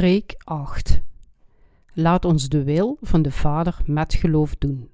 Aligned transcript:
Preek 0.00 0.34
8 0.44 1.00
Laat 1.92 2.24
ons 2.24 2.48
de 2.48 2.64
wil 2.64 2.96
van 3.00 3.22
de 3.22 3.30
Vader 3.30 3.78
met 3.84 4.14
geloof 4.14 4.56
doen. 4.56 4.88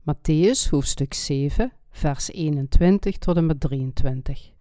Matthäus 0.00 0.70
hoofdstuk 0.70 1.14
7, 1.14 1.72
vers 1.90 2.30
21 2.30 3.18
tot 3.18 3.36
en 3.36 3.46
met 3.46 3.60
23. 3.60 4.52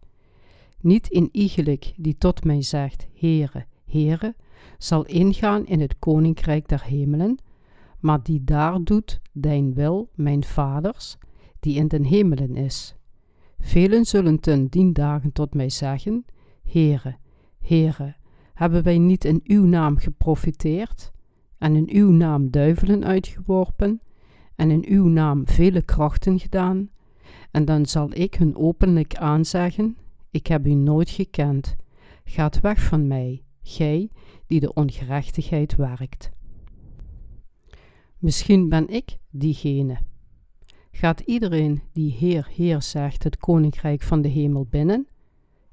Niet 0.79 1.07
in 1.07 1.29
iegelijk 1.31 1.93
die 1.97 2.17
tot 2.17 2.43
mij 2.43 2.61
zegt, 2.61 3.07
Heere, 3.13 3.65
Heere, 3.85 4.35
zal 4.77 5.05
ingaan 5.05 5.65
in 5.65 5.81
het 5.81 5.99
koninkrijk 5.99 6.67
der 6.67 6.83
hemelen, 6.83 7.37
maar 7.99 8.23
die 8.23 8.43
daar 8.43 8.83
doet 8.83 9.21
dijn 9.31 9.73
wil, 9.73 10.09
mijn 10.15 10.43
vaders, 10.43 11.17
die 11.59 11.75
in 11.75 11.87
den 11.87 12.03
hemelen 12.03 12.55
is. 12.55 12.95
Velen 13.59 14.05
zullen 14.05 14.39
ten 14.39 14.67
dien 14.67 14.93
dagen 14.93 15.31
tot 15.31 15.53
mij 15.53 15.69
zeggen, 15.69 16.25
Heere, 16.63 17.15
Heere, 17.59 18.15
hebben 18.55 18.83
wij 18.83 18.97
niet 18.97 19.25
in 19.25 19.41
uw 19.43 19.65
naam 19.65 19.97
geprofiteerd 19.97 21.11
en 21.57 21.75
in 21.75 21.89
uw 21.91 22.11
naam 22.11 22.51
duivelen 22.51 23.05
uitgeworpen 23.05 24.01
en 24.55 24.71
in 24.71 24.85
uw 24.87 25.07
naam 25.07 25.47
vele 25.47 25.81
krachten 25.81 26.39
gedaan? 26.39 26.89
En 27.51 27.65
dan 27.65 27.85
zal 27.85 28.09
ik 28.13 28.35
hun 28.35 28.55
openlijk 28.55 29.15
aanzeggen, 29.15 29.97
ik 30.31 30.47
heb 30.47 30.67
u 30.67 30.73
nooit 30.73 31.09
gekend. 31.09 31.75
Gaat 32.23 32.59
weg 32.61 32.81
van 32.83 33.07
mij, 33.07 33.43
gij 33.61 34.09
die 34.47 34.59
de 34.59 34.73
ongerechtigheid 34.73 35.75
werkt. 35.75 36.31
Misschien 38.17 38.69
ben 38.69 38.87
ik 38.89 39.17
diegene. 39.29 39.97
Gaat 40.91 41.19
iedereen 41.19 41.81
die 41.91 42.11
Heer, 42.11 42.47
Heer 42.55 42.81
zegt 42.81 43.23
het 43.23 43.37
koninkrijk 43.37 44.01
van 44.01 44.21
de 44.21 44.27
hemel 44.27 44.65
binnen? 44.69 45.07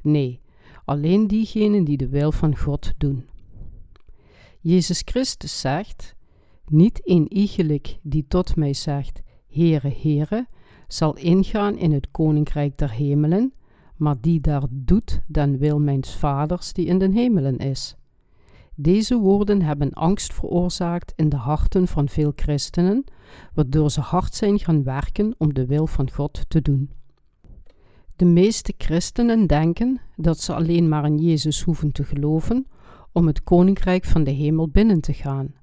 Nee, 0.01 0.41
alleen 0.85 1.27
diegenen 1.27 1.85
die 1.85 1.97
de 1.97 2.09
wil 2.09 2.33
van 2.33 2.57
God 2.57 2.93
doen. 2.99 3.25
Jezus 4.61 5.03
Christus 5.05 5.61
zegt: 5.61 6.15
Niet 6.67 7.01
een 7.05 7.33
iegelijk 7.33 7.99
die 8.03 8.25
tot 8.29 8.57
mij 8.57 8.73
zegt: 8.73 9.23
Heere, 9.47 9.95
Heere, 10.03 10.47
zal 10.87 11.17
ingaan 11.17 11.79
in 11.79 11.93
het 11.93 12.11
koninkrijk 12.11 12.79
der 12.79 12.91
hemelen, 12.91 13.53
maar 13.97 14.21
die 14.21 14.41
daar 14.41 14.65
doet 14.71 15.23
dan 15.27 15.59
wil 15.59 15.81
mijns 15.81 16.17
vaders 16.17 16.73
die 16.73 16.87
in 16.87 16.99
den 16.99 17.13
hemelen 17.13 17.59
is. 17.59 17.97
Deze 18.75 19.19
woorden 19.19 19.63
hebben 19.63 19.93
angst 19.93 20.35
veroorzaakt 20.35 21.13
in 21.17 21.29
de 21.29 21.37
harten 21.37 21.89
van 21.89 22.09
veel 22.09 22.33
christenen, 22.37 23.05
waardoor 23.55 23.91
ze 23.91 24.01
hard 24.01 24.35
zijn 24.35 24.59
gaan 24.59 24.83
werken 24.83 25.35
om 25.39 25.55
de 25.55 25.67
wil 25.67 25.87
van 25.87 26.11
God 26.11 26.45
te 26.49 26.63
doen. 26.63 26.91
De 28.23 28.29
meeste 28.29 28.75
christenen 28.79 29.47
denken 29.47 30.01
dat 30.17 30.41
ze 30.41 30.55
alleen 30.55 30.89
maar 30.89 31.05
in 31.05 31.19
Jezus 31.19 31.63
hoeven 31.63 31.93
te 31.93 32.05
geloven 32.05 32.67
om 33.13 33.27
het 33.27 33.43
koninkrijk 33.43 34.05
van 34.05 34.25
de 34.25 34.31
hemel 34.31 34.69
binnen 34.69 35.01
te 35.01 35.13
gaan. 35.13 35.55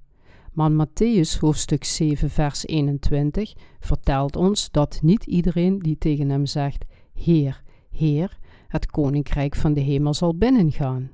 Maar 0.53 0.71
Matthäus 0.71 1.39
hoofdstuk 1.39 1.83
7 1.83 2.29
vers 2.29 2.67
21 2.67 3.53
vertelt 3.79 4.35
ons 4.35 4.71
dat 4.71 4.99
niet 5.01 5.25
iedereen 5.25 5.79
die 5.79 5.97
tegen 5.97 6.29
hem 6.29 6.45
zegt: 6.45 6.85
Heer, 7.13 7.61
Heer, 7.89 8.37
het 8.67 8.85
koninkrijk 8.85 9.55
van 9.55 9.73
de 9.73 9.81
hemel 9.81 10.13
zal 10.13 10.35
binnengaan. 10.35 11.11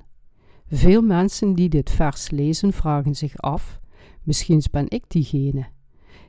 Veel 0.68 1.02
mensen 1.02 1.54
die 1.54 1.68
dit 1.68 1.90
vers 1.90 2.30
lezen 2.30 2.72
vragen 2.72 3.14
zich 3.14 3.36
af: 3.36 3.80
misschien 4.22 4.62
ben 4.70 4.86
ik 4.88 5.04
diegene. 5.08 5.66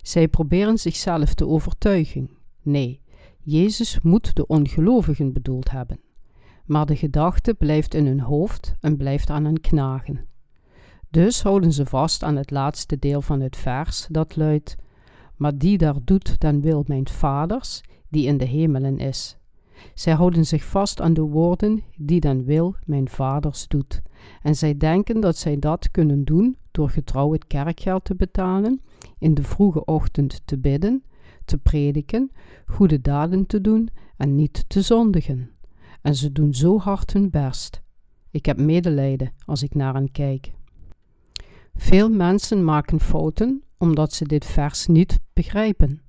Zij 0.01 0.27
proberen 0.27 0.77
zichzelf 0.77 1.33
te 1.33 1.47
overtuigen. 1.47 2.29
Nee, 2.61 3.01
Jezus 3.49 3.99
moet 4.01 4.35
de 4.35 4.47
ongelovigen 4.47 5.33
bedoeld 5.33 5.71
hebben. 5.71 5.99
Maar 6.65 6.85
de 6.85 6.95
gedachte 6.95 7.53
blijft 7.53 7.93
in 7.93 8.05
hun 8.05 8.19
hoofd 8.19 8.75
en 8.79 8.97
blijft 8.97 9.29
aan 9.29 9.45
hen 9.45 9.61
knagen. 9.61 10.25
Dus 11.09 11.43
houden 11.43 11.73
ze 11.73 11.85
vast 11.85 12.23
aan 12.23 12.35
het 12.35 12.51
laatste 12.51 12.99
deel 12.99 13.21
van 13.21 13.41
het 13.41 13.55
vers 13.55 14.07
dat 14.11 14.35
luidt: 14.35 14.75
Maar 15.35 15.57
die 15.57 15.77
daar 15.77 15.95
doet, 16.03 16.39
dan 16.39 16.61
wil 16.61 16.83
mijn 16.87 17.07
vaders, 17.07 17.81
die 18.09 18.27
in 18.27 18.37
de 18.37 18.45
hemelen 18.45 18.97
is. 18.97 19.37
Zij 19.93 20.13
houden 20.13 20.45
zich 20.45 20.63
vast 20.63 21.01
aan 21.01 21.13
de 21.13 21.21
woorden 21.21 21.83
die 21.97 22.19
dan 22.19 22.43
wil 22.43 22.75
mijn 22.85 23.09
vaders 23.09 23.67
doet. 23.67 24.01
En 24.41 24.55
zij 24.55 24.77
denken 24.77 25.19
dat 25.19 25.37
zij 25.37 25.59
dat 25.59 25.91
kunnen 25.91 26.23
doen 26.23 26.57
door 26.71 26.89
getrouw 26.89 27.31
het 27.31 27.47
kerkgeld 27.47 28.05
te 28.05 28.15
betalen, 28.15 28.81
in 29.19 29.33
de 29.33 29.43
vroege 29.43 29.85
ochtend 29.85 30.41
te 30.45 30.57
bidden, 30.57 31.03
te 31.47 31.57
prediken, 31.57 32.31
goede 32.65 33.01
daden 33.01 33.45
te 33.45 33.61
doen 33.61 33.89
en 34.17 34.35
niet 34.35 34.65
te 34.67 34.81
zondigen. 34.81 35.51
En 36.01 36.15
ze 36.15 36.31
doen 36.31 36.53
zo 36.53 36.79
hard 36.79 37.13
hun 37.13 37.29
best. 37.29 37.81
Ik 38.31 38.45
heb 38.45 38.57
medelijden 38.57 39.31
als 39.45 39.63
ik 39.63 39.75
naar 39.75 39.93
hen 39.93 40.11
kijk. 40.11 40.51
Veel 41.75 42.09
mensen 42.09 42.63
maken 42.63 42.99
fouten 42.99 43.63
omdat 43.77 44.13
ze 44.13 44.25
dit 44.25 44.45
vers 44.45 44.87
niet 44.87 45.19
begrijpen. 45.33 46.01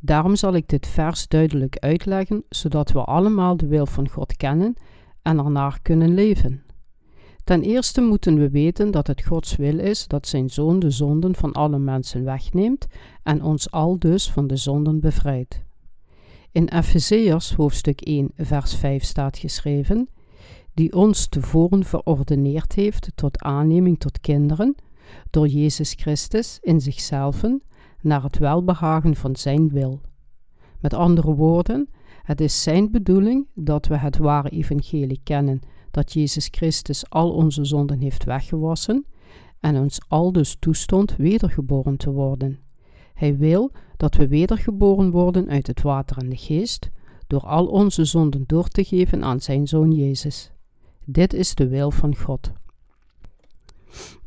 Daarom 0.00 0.36
zal 0.36 0.54
ik 0.54 0.68
dit 0.68 0.86
vers 0.86 1.28
duidelijk 1.28 1.78
uitleggen, 1.78 2.44
zodat 2.48 2.92
we 2.92 3.04
allemaal 3.04 3.56
de 3.56 3.66
wil 3.66 3.86
van 3.86 4.08
God 4.08 4.36
kennen 4.36 4.74
en 5.22 5.38
ernaar 5.38 5.78
kunnen 5.82 6.14
leven. 6.14 6.65
Ten 7.46 7.62
eerste 7.62 8.00
moeten 8.00 8.38
we 8.38 8.50
weten 8.50 8.90
dat 8.90 9.06
het 9.06 9.24
Gods 9.24 9.56
wil 9.56 9.78
is 9.78 10.06
dat 10.06 10.26
zijn 10.26 10.50
Zoon 10.50 10.78
de 10.78 10.90
zonden 10.90 11.34
van 11.34 11.52
alle 11.52 11.78
mensen 11.78 12.24
wegneemt 12.24 12.86
en 13.22 13.42
ons 13.42 13.70
al 13.70 13.98
dus 13.98 14.30
van 14.30 14.46
de 14.46 14.56
zonden 14.56 15.00
bevrijdt. 15.00 15.62
In 16.52 16.68
Efezeërs 16.68 17.54
hoofdstuk 17.54 18.00
1 18.00 18.30
vers 18.36 18.74
5 18.74 19.04
staat 19.04 19.38
geschreven, 19.38 20.08
die 20.74 20.92
ons 20.92 21.28
tevoren 21.28 21.84
verordeneerd 21.84 22.72
heeft 22.72 23.12
tot 23.14 23.42
aanneming 23.42 23.98
tot 23.98 24.20
kinderen, 24.20 24.74
door 25.30 25.46
Jezus 25.48 25.92
Christus 25.92 26.58
in 26.62 26.80
zichzelf, 26.80 27.42
naar 28.00 28.22
het 28.22 28.38
welbehagen 28.38 29.16
van 29.16 29.36
zijn 29.36 29.68
wil. 29.68 30.00
Met 30.80 30.94
andere 30.94 31.34
woorden, 31.34 31.88
het 32.22 32.40
is 32.40 32.62
zijn 32.62 32.90
bedoeling 32.90 33.46
dat 33.54 33.86
we 33.86 33.96
het 33.96 34.16
ware 34.16 34.48
evangelie 34.48 35.20
kennen 35.22 35.60
dat 35.96 36.12
Jezus 36.12 36.48
Christus 36.50 37.10
al 37.10 37.32
onze 37.32 37.64
zonden 37.64 38.00
heeft 38.00 38.24
weggewassen 38.24 39.06
en 39.60 39.76
ons 39.76 40.00
al 40.08 40.32
dus 40.32 40.56
toestond 40.58 41.16
wedergeboren 41.16 41.96
te 41.96 42.10
worden. 42.10 42.58
Hij 43.14 43.36
wil 43.36 43.70
dat 43.96 44.14
we 44.14 44.28
wedergeboren 44.28 45.10
worden 45.10 45.48
uit 45.48 45.66
het 45.66 45.82
water 45.82 46.18
en 46.18 46.28
de 46.28 46.36
geest, 46.36 46.90
door 47.26 47.40
al 47.40 47.66
onze 47.66 48.04
zonden 48.04 48.44
door 48.46 48.68
te 48.68 48.84
geven 48.84 49.24
aan 49.24 49.40
zijn 49.40 49.66
Zoon 49.66 49.92
Jezus. 49.92 50.50
Dit 51.04 51.32
is 51.32 51.54
de 51.54 51.68
wil 51.68 51.90
van 51.90 52.16
God. 52.16 52.52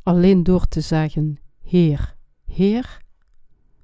Alleen 0.04 0.44
door 0.44 0.68
te 0.68 0.82
zeggen: 0.82 1.40
Heer, 1.62 2.16
Heer, 2.46 3.02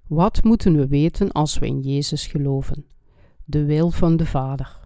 wat 0.08 0.44
moeten 0.44 0.76
we 0.76 0.88
weten 0.88 1.32
als 1.32 1.60
we 1.60 1.66
in 1.68 1.82
Jezus 1.82 2.28
geloven? 2.28 2.86
De 3.44 3.66
wil 3.66 3.92
van 3.92 4.18
de 4.18 4.26
Vader. 4.26 4.85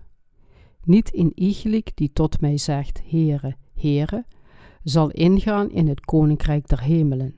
Niet 0.89 1.09
in 1.09 1.31
iegelijk 1.35 1.91
die 1.95 2.09
tot 2.13 2.41
mij 2.41 2.57
zegt, 2.57 3.01
Heere, 3.05 3.55
Heere, 3.73 4.25
zal 4.83 5.11
ingaan 5.11 5.71
in 5.71 5.87
het 5.87 5.99
koninkrijk 5.99 6.67
der 6.67 6.81
hemelen, 6.81 7.35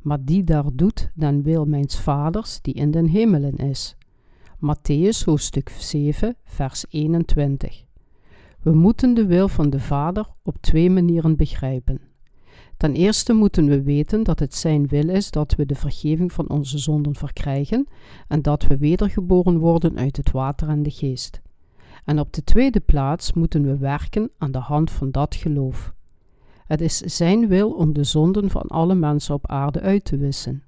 maar 0.00 0.24
die 0.24 0.44
daar 0.44 0.64
doet 0.72 1.10
dan 1.14 1.42
wil 1.42 1.64
mijns 1.64 1.98
vaders 2.00 2.60
die 2.60 2.74
in 2.74 2.90
den 2.90 3.06
hemelen 3.06 3.56
is. 3.56 3.96
Matthäus 4.56 5.24
hoofdstuk 5.24 5.68
7, 5.68 6.36
vers 6.44 6.84
21. 6.88 7.84
We 8.60 8.72
moeten 8.72 9.14
de 9.14 9.26
wil 9.26 9.48
van 9.48 9.70
de 9.70 9.80
Vader 9.80 10.26
op 10.42 10.56
twee 10.60 10.90
manieren 10.90 11.36
begrijpen. 11.36 12.00
Ten 12.76 12.94
eerste 12.94 13.32
moeten 13.32 13.66
we 13.66 13.82
weten 13.82 14.22
dat 14.22 14.38
het 14.38 14.54
Zijn 14.54 14.86
wil 14.86 15.08
is 15.08 15.30
dat 15.30 15.54
we 15.54 15.66
de 15.66 15.74
vergeving 15.74 16.32
van 16.32 16.48
onze 16.48 16.78
zonden 16.78 17.14
verkrijgen 17.14 17.86
en 18.28 18.42
dat 18.42 18.66
we 18.66 18.76
wedergeboren 18.76 19.58
worden 19.58 19.98
uit 19.98 20.16
het 20.16 20.30
water 20.30 20.68
en 20.68 20.82
de 20.82 20.90
geest. 20.90 21.40
En 22.04 22.18
op 22.18 22.32
de 22.32 22.44
tweede 22.44 22.80
plaats 22.80 23.32
moeten 23.32 23.62
we 23.62 23.76
werken 23.76 24.30
aan 24.38 24.52
de 24.52 24.58
hand 24.58 24.90
van 24.90 25.10
dat 25.10 25.34
geloof. 25.34 25.94
Het 26.66 26.80
is 26.80 26.98
Zijn 26.98 27.48
wil 27.48 27.70
om 27.70 27.92
de 27.92 28.04
zonden 28.04 28.50
van 28.50 28.66
alle 28.66 28.94
mensen 28.94 29.34
op 29.34 29.50
aarde 29.50 29.80
uit 29.80 30.04
te 30.04 30.16
wissen. 30.16 30.62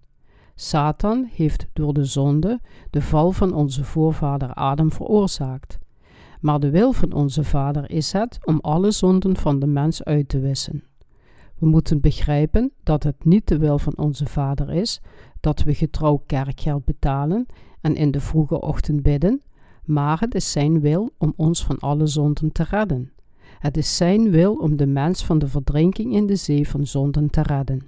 Satan 0.54 1.28
heeft 1.32 1.66
door 1.72 1.94
de 1.94 2.04
zonde 2.04 2.60
de 2.90 3.02
val 3.02 3.32
van 3.32 3.54
onze 3.54 3.84
voorvader 3.84 4.54
Adam 4.54 4.92
veroorzaakt. 4.92 5.78
Maar 6.40 6.60
de 6.60 6.70
wil 6.70 6.92
van 6.92 7.12
onze 7.12 7.44
Vader 7.44 7.90
is 7.90 8.12
het 8.12 8.38
om 8.44 8.58
alle 8.60 8.90
zonden 8.90 9.36
van 9.36 9.58
de 9.58 9.66
mens 9.66 10.04
uit 10.04 10.28
te 10.28 10.38
wissen. 10.38 10.84
We 11.58 11.66
moeten 11.66 12.00
begrijpen 12.00 12.72
dat 12.82 13.02
het 13.02 13.24
niet 13.24 13.48
de 13.48 13.58
wil 13.58 13.78
van 13.78 13.96
onze 13.96 14.26
Vader 14.26 14.70
is 14.70 15.00
dat 15.40 15.62
we 15.62 15.74
getrouw 15.74 16.22
kerkgeld 16.26 16.84
betalen 16.84 17.46
en 17.80 17.94
in 17.96 18.10
de 18.10 18.20
vroege 18.20 18.60
ochtend 18.60 19.02
bidden, 19.02 19.42
maar 19.84 20.20
het 20.20 20.34
is 20.34 20.52
Zijn 20.52 20.80
wil 20.80 21.10
om 21.18 21.32
ons 21.36 21.64
van 21.64 21.78
alle 21.78 22.06
zonden 22.06 22.52
te 22.52 22.64
redden. 22.70 23.12
Het 23.58 23.76
is 23.76 23.96
Zijn 23.96 24.30
wil 24.30 24.54
om 24.54 24.76
de 24.76 24.86
mens 24.86 25.24
van 25.24 25.38
de 25.38 25.48
verdrinking 25.48 26.14
in 26.14 26.26
de 26.26 26.36
zee 26.36 26.68
van 26.68 26.86
zonden 26.86 27.30
te 27.30 27.42
redden. 27.42 27.86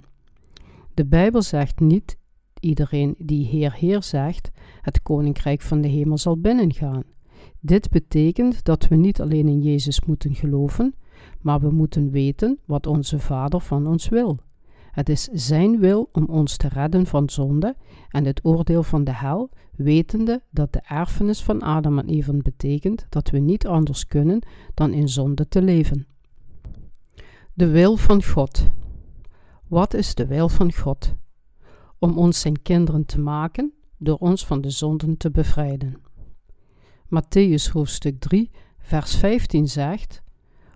De 0.93 1.05
Bijbel 1.05 1.41
zegt 1.41 1.79
niet 1.79 2.17
iedereen 2.59 3.15
die 3.17 3.45
Heer, 3.45 3.73
Heer 3.73 4.03
zegt, 4.03 4.51
het 4.81 5.01
koninkrijk 5.01 5.61
van 5.61 5.81
de 5.81 5.87
hemel 5.87 6.17
zal 6.17 6.37
binnengaan. 6.37 7.03
Dit 7.59 7.89
betekent 7.89 8.63
dat 8.63 8.87
we 8.87 8.95
niet 8.95 9.21
alleen 9.21 9.47
in 9.47 9.61
Jezus 9.61 10.05
moeten 10.05 10.35
geloven, 10.35 10.95
maar 11.41 11.59
we 11.59 11.71
moeten 11.71 12.11
weten 12.11 12.59
wat 12.65 12.87
onze 12.87 13.19
Vader 13.19 13.61
van 13.61 13.87
ons 13.87 14.09
wil. 14.09 14.39
Het 14.97 15.09
is 15.09 15.23
Zijn 15.23 15.79
wil 15.79 16.09
om 16.11 16.25
ons 16.25 16.57
te 16.57 16.67
redden 16.67 17.05
van 17.05 17.29
zonde 17.29 17.75
en 18.09 18.25
het 18.25 18.45
oordeel 18.45 18.83
van 18.83 19.03
de 19.03 19.13
hel, 19.13 19.49
wetende 19.75 20.41
dat 20.49 20.73
de 20.73 20.81
erfenis 20.87 21.43
van 21.43 21.61
Adam 21.61 21.99
en 21.99 22.07
Eva 22.07 22.33
betekent 22.33 23.05
dat 23.09 23.29
we 23.29 23.39
niet 23.39 23.67
anders 23.67 24.07
kunnen 24.07 24.41
dan 24.73 24.93
in 24.93 25.09
zonde 25.09 25.47
te 25.47 25.61
leven. 25.61 26.07
De 27.53 27.67
wil 27.67 27.97
van 27.97 28.23
God. 28.23 28.67
Wat 29.67 29.93
is 29.93 30.15
de 30.15 30.25
wil 30.25 30.49
van 30.49 30.73
God? 30.73 31.13
Om 31.99 32.17
ons 32.17 32.39
zijn 32.39 32.61
kinderen 32.61 33.05
te 33.05 33.19
maken, 33.19 33.73
door 33.97 34.17
ons 34.17 34.45
van 34.45 34.61
de 34.61 34.69
zonden 34.69 35.17
te 35.17 35.31
bevrijden. 35.31 36.01
Matthäus 37.05 37.71
hoofdstuk 37.71 38.19
3, 38.19 38.51
vers 38.79 39.15
15 39.15 39.67
zegt: 39.67 40.21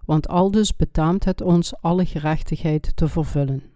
Want 0.06 0.28
aldus 0.28 0.76
betaamt 0.76 1.26
het 1.26 1.42
ons 1.42 1.82
alle 1.82 2.06
gerechtigheid 2.06 2.96
te 2.96 3.08
vervullen. 3.08 3.71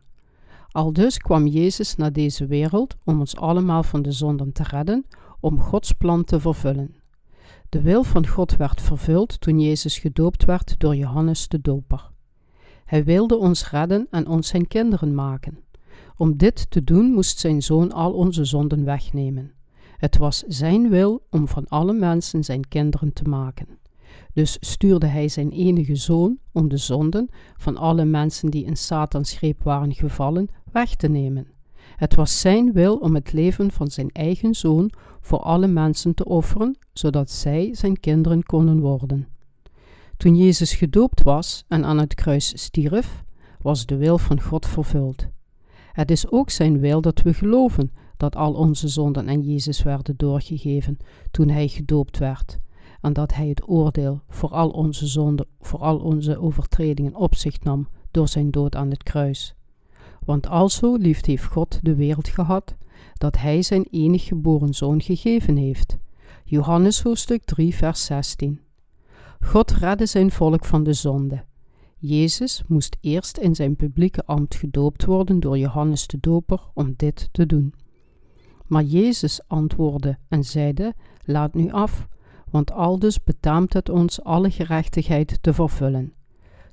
Aldus 0.75 1.17
kwam 1.17 1.47
Jezus 1.47 1.95
naar 1.95 2.13
deze 2.13 2.45
wereld 2.45 2.95
om 3.03 3.19
ons 3.19 3.35
allemaal 3.35 3.83
van 3.83 4.01
de 4.01 4.11
zonden 4.11 4.51
te 4.51 4.63
redden, 4.63 5.05
om 5.39 5.59
Gods 5.59 5.91
plan 5.91 6.23
te 6.23 6.39
vervullen. 6.39 6.95
De 7.69 7.81
wil 7.81 8.03
van 8.03 8.27
God 8.27 8.55
werd 8.55 8.81
vervuld 8.81 9.41
toen 9.41 9.59
Jezus 9.59 9.97
gedoopt 9.97 10.45
werd 10.45 10.79
door 10.79 10.95
Johannes 10.95 11.47
de 11.47 11.61
Doper. 11.61 12.11
Hij 12.85 13.03
wilde 13.03 13.37
ons 13.37 13.69
redden 13.69 14.07
en 14.09 14.27
ons 14.27 14.47
zijn 14.47 14.67
kinderen 14.67 15.15
maken. 15.15 15.59
Om 16.17 16.37
dit 16.37 16.71
te 16.71 16.83
doen 16.83 17.11
moest 17.11 17.39
zijn 17.39 17.61
zoon 17.61 17.91
al 17.91 18.13
onze 18.13 18.45
zonden 18.45 18.85
wegnemen. 18.85 19.53
Het 19.97 20.17
was 20.17 20.43
zijn 20.47 20.89
wil 20.89 21.27
om 21.29 21.47
van 21.47 21.67
alle 21.67 21.93
mensen 21.93 22.43
zijn 22.43 22.67
kinderen 22.67 23.13
te 23.13 23.23
maken. 23.23 23.67
Dus 24.35 24.57
stuurde 24.59 25.05
hij 25.05 25.27
zijn 25.27 25.49
enige 25.49 25.95
zoon 25.95 26.37
om 26.51 26.67
de 26.67 26.77
zonden 26.77 27.29
van 27.57 27.77
alle 27.77 28.05
mensen 28.05 28.51
die 28.51 28.65
in 28.65 28.77
Satans 28.77 29.33
greep 29.33 29.63
waren 29.63 29.93
gevallen 29.93 30.47
weg 30.71 30.95
te 30.95 31.07
nemen. 31.07 31.47
Het 31.95 32.15
was 32.15 32.39
zijn 32.41 32.73
wil 32.73 32.95
om 32.97 33.15
het 33.15 33.33
leven 33.33 33.71
van 33.71 33.87
zijn 33.87 34.09
eigen 34.11 34.53
zoon 34.53 34.91
voor 35.21 35.39
alle 35.39 35.67
mensen 35.67 36.13
te 36.13 36.25
offeren, 36.25 36.77
zodat 36.93 37.31
zij 37.31 37.69
zijn 37.75 37.99
kinderen 37.99 38.43
konden 38.43 38.79
worden. 38.79 39.27
Toen 40.17 40.35
Jezus 40.35 40.73
gedoopt 40.73 41.23
was 41.23 41.63
en 41.67 41.85
aan 41.85 41.99
het 41.99 42.13
kruis 42.13 42.61
stierf, 42.63 43.23
was 43.61 43.85
de 43.85 43.97
wil 43.97 44.17
van 44.17 44.41
God 44.41 44.65
vervuld. 44.65 45.27
Het 45.91 46.11
is 46.11 46.31
ook 46.31 46.49
zijn 46.49 46.79
wil 46.79 47.01
dat 47.01 47.21
we 47.21 47.33
geloven 47.33 47.91
dat 48.17 48.35
al 48.35 48.53
onze 48.53 48.87
zonden 48.87 49.29
aan 49.29 49.41
Jezus 49.41 49.83
werden 49.83 50.17
doorgegeven 50.17 50.97
toen 51.31 51.49
hij 51.49 51.67
gedoopt 51.67 52.17
werd, 52.17 52.59
en 53.05 53.13
dat 53.13 53.33
hij 53.33 53.47
het 53.47 53.69
oordeel 53.69 54.21
voor 54.29 54.49
al 54.49 54.69
onze 54.69 55.07
zonden, 55.07 55.47
voor 55.59 55.79
al 55.79 55.97
onze 55.97 56.39
overtredingen 56.39 57.15
op 57.15 57.35
zich 57.35 57.63
nam 57.63 57.87
door 58.11 58.27
zijn 58.27 58.51
dood 58.51 58.75
aan 58.75 58.89
het 58.89 59.03
kruis. 59.03 59.55
Want 60.23 60.47
alzo 60.47 60.95
lief 60.95 61.25
heeft 61.25 61.45
God 61.45 61.79
de 61.81 61.95
wereld 61.95 62.27
gehad, 62.27 62.75
dat 63.13 63.37
hij 63.37 63.61
zijn 63.61 63.87
enig 63.91 64.23
geboren 64.23 64.73
zoon 64.73 65.01
gegeven 65.01 65.55
heeft. 65.57 65.97
Johannes 66.43 67.01
hoofdstuk 67.01 67.43
3 67.43 67.75
vers 67.75 68.05
16 68.05 68.59
God 69.39 69.71
redde 69.71 70.05
zijn 70.05 70.31
volk 70.31 70.65
van 70.65 70.83
de 70.83 70.93
zonde. 70.93 71.43
Jezus 71.97 72.63
moest 72.67 72.97
eerst 73.01 73.37
in 73.37 73.55
zijn 73.55 73.75
publieke 73.75 74.25
ambt 74.25 74.55
gedoopt 74.55 75.05
worden 75.05 75.39
door 75.39 75.57
Johannes 75.57 76.07
de 76.07 76.17
Doper 76.19 76.61
om 76.73 76.93
dit 76.97 77.29
te 77.31 77.45
doen. 77.45 77.73
Maar 78.67 78.83
Jezus 78.83 79.47
antwoordde 79.47 80.17
en 80.27 80.43
zeide: 80.43 80.93
Laat 81.25 81.53
nu 81.53 81.71
af, 81.71 82.07
want 82.55 82.71
aldus 82.71 83.23
betaamt 83.23 83.73
het 83.73 83.89
ons 83.89 84.23
alle 84.23 84.51
gerechtigheid 84.51 85.37
te 85.41 85.53
vervullen. 85.53 86.13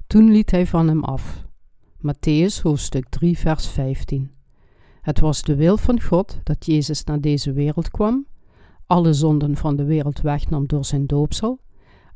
Toen 0.06 0.30
liet 0.30 0.50
hij 0.50 0.66
van 0.66 0.88
hem 0.88 1.04
af. 1.04 1.44
Matthäus 1.98 2.62
hoofdstuk 2.62 3.08
3, 3.08 3.38
vers 3.38 3.66
15. 3.66 4.30
Het 5.00 5.20
was 5.20 5.42
de 5.42 5.54
wil 5.54 5.76
van 5.76 6.00
God 6.00 6.40
dat 6.42 6.66
Jezus 6.66 7.04
naar 7.04 7.20
deze 7.20 7.52
wereld 7.52 7.90
kwam, 7.90 8.26
alle 8.86 9.12
zonden 9.12 9.56
van 9.56 9.76
de 9.76 9.84
wereld 9.84 10.20
wegnam 10.20 10.66
door 10.66 10.84
zijn 10.84 11.06
doopsel, 11.06 11.60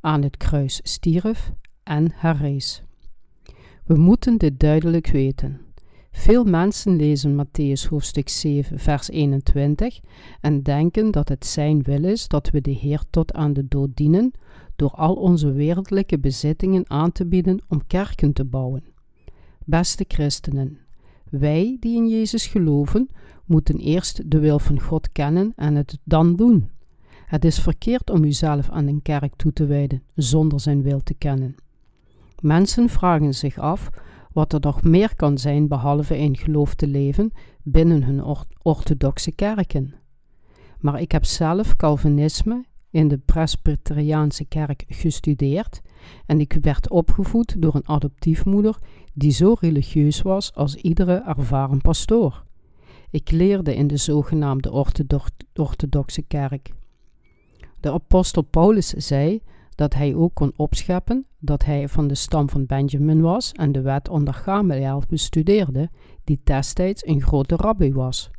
aan 0.00 0.22
het 0.22 0.36
kruis 0.36 0.80
stierf 0.82 1.52
en 1.82 2.12
herrees. 2.14 2.82
We 3.84 3.96
moeten 3.96 4.38
dit 4.38 4.60
duidelijk 4.60 5.06
weten. 5.06 5.60
Veel 6.16 6.44
mensen 6.44 6.96
lezen 6.96 7.44
Matthäus 7.44 7.88
hoofdstuk 7.88 8.28
7, 8.28 8.78
vers 8.78 9.10
21 9.10 10.00
en 10.40 10.62
denken 10.62 11.10
dat 11.10 11.28
het 11.28 11.46
zijn 11.46 11.82
wil 11.82 12.04
is 12.04 12.28
dat 12.28 12.50
we 12.50 12.60
de 12.60 12.70
Heer 12.70 13.02
tot 13.10 13.32
aan 13.32 13.52
de 13.52 13.68
dood 13.68 13.96
dienen 13.96 14.32
door 14.76 14.90
al 14.90 15.14
onze 15.14 15.52
wereldlijke 15.52 16.18
bezittingen 16.18 16.90
aan 16.90 17.12
te 17.12 17.26
bieden 17.26 17.62
om 17.68 17.86
kerken 17.86 18.32
te 18.32 18.44
bouwen. 18.44 18.84
Beste 19.64 20.04
christenen, 20.08 20.78
wij 21.30 21.76
die 21.80 21.96
in 21.96 22.08
Jezus 22.08 22.46
geloven, 22.46 23.08
moeten 23.44 23.78
eerst 23.78 24.30
de 24.30 24.38
wil 24.38 24.58
van 24.58 24.80
God 24.80 25.12
kennen 25.12 25.52
en 25.56 25.74
het 25.74 25.98
dan 26.04 26.36
doen. 26.36 26.70
Het 27.26 27.44
is 27.44 27.58
verkeerd 27.58 28.10
om 28.10 28.24
uzelf 28.24 28.70
aan 28.70 28.86
een 28.86 29.02
kerk 29.02 29.36
toe 29.36 29.52
te 29.52 29.66
wijden 29.66 30.02
zonder 30.14 30.60
zijn 30.60 30.82
wil 30.82 31.02
te 31.02 31.14
kennen. 31.14 31.54
Mensen 32.40 32.88
vragen 32.88 33.34
zich 33.34 33.58
af 33.58 33.90
wat 34.36 34.52
er 34.52 34.60
nog 34.60 34.82
meer 34.82 35.16
kan 35.16 35.38
zijn 35.38 35.68
behalve 35.68 36.18
in 36.18 36.36
geloof 36.36 36.74
te 36.74 36.86
leven 36.86 37.32
binnen 37.62 38.02
hun 38.02 38.36
orthodoxe 38.62 39.32
kerken. 39.32 39.94
Maar 40.78 41.00
ik 41.00 41.12
heb 41.12 41.24
zelf 41.24 41.76
Calvinisme 41.76 42.64
in 42.90 43.08
de 43.08 43.18
Presbyteriaanse 43.18 44.44
kerk 44.44 44.84
gestudeerd 44.88 45.82
en 46.26 46.40
ik 46.40 46.58
werd 46.60 46.90
opgevoed 46.90 47.62
door 47.62 47.74
een 47.74 47.88
adoptiefmoeder 47.88 48.78
die 49.14 49.30
zo 49.30 49.56
religieus 49.60 50.22
was 50.22 50.54
als 50.54 50.74
iedere 50.74 51.22
ervaren 51.26 51.80
pastoor. 51.80 52.44
Ik 53.10 53.30
leerde 53.30 53.74
in 53.74 53.86
de 53.86 53.96
zogenaamde 53.96 54.70
orthodoxe 55.54 56.22
kerk. 56.22 56.72
De 57.80 57.92
apostel 57.92 58.42
Paulus 58.42 58.88
zei 58.88 59.40
dat 59.74 59.94
hij 59.94 60.14
ook 60.14 60.34
kon 60.34 60.52
opscheppen 60.56 61.26
dat 61.46 61.64
hij 61.64 61.88
van 61.88 62.06
de 62.06 62.14
stam 62.14 62.48
van 62.48 62.66
Benjamin 62.66 63.20
was 63.20 63.52
en 63.52 63.72
de 63.72 63.80
wet 63.80 64.08
onder 64.08 64.34
Gamaliel 64.34 65.02
bestudeerde, 65.08 65.90
die 66.24 66.40
destijds 66.44 67.06
een 67.06 67.22
grote 67.22 67.56
rabbi 67.56 67.92
was. 67.92 68.30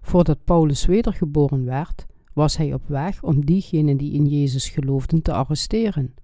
Voordat 0.00 0.44
Paulus 0.44 0.86
wedergeboren 0.86 1.64
werd, 1.64 2.06
was 2.32 2.56
hij 2.56 2.74
op 2.74 2.82
weg 2.86 3.22
om 3.22 3.44
diegenen 3.44 3.96
die 3.96 4.12
in 4.12 4.26
Jezus 4.26 4.68
geloofden 4.68 5.22
te 5.22 5.32
arresteren. 5.32 6.14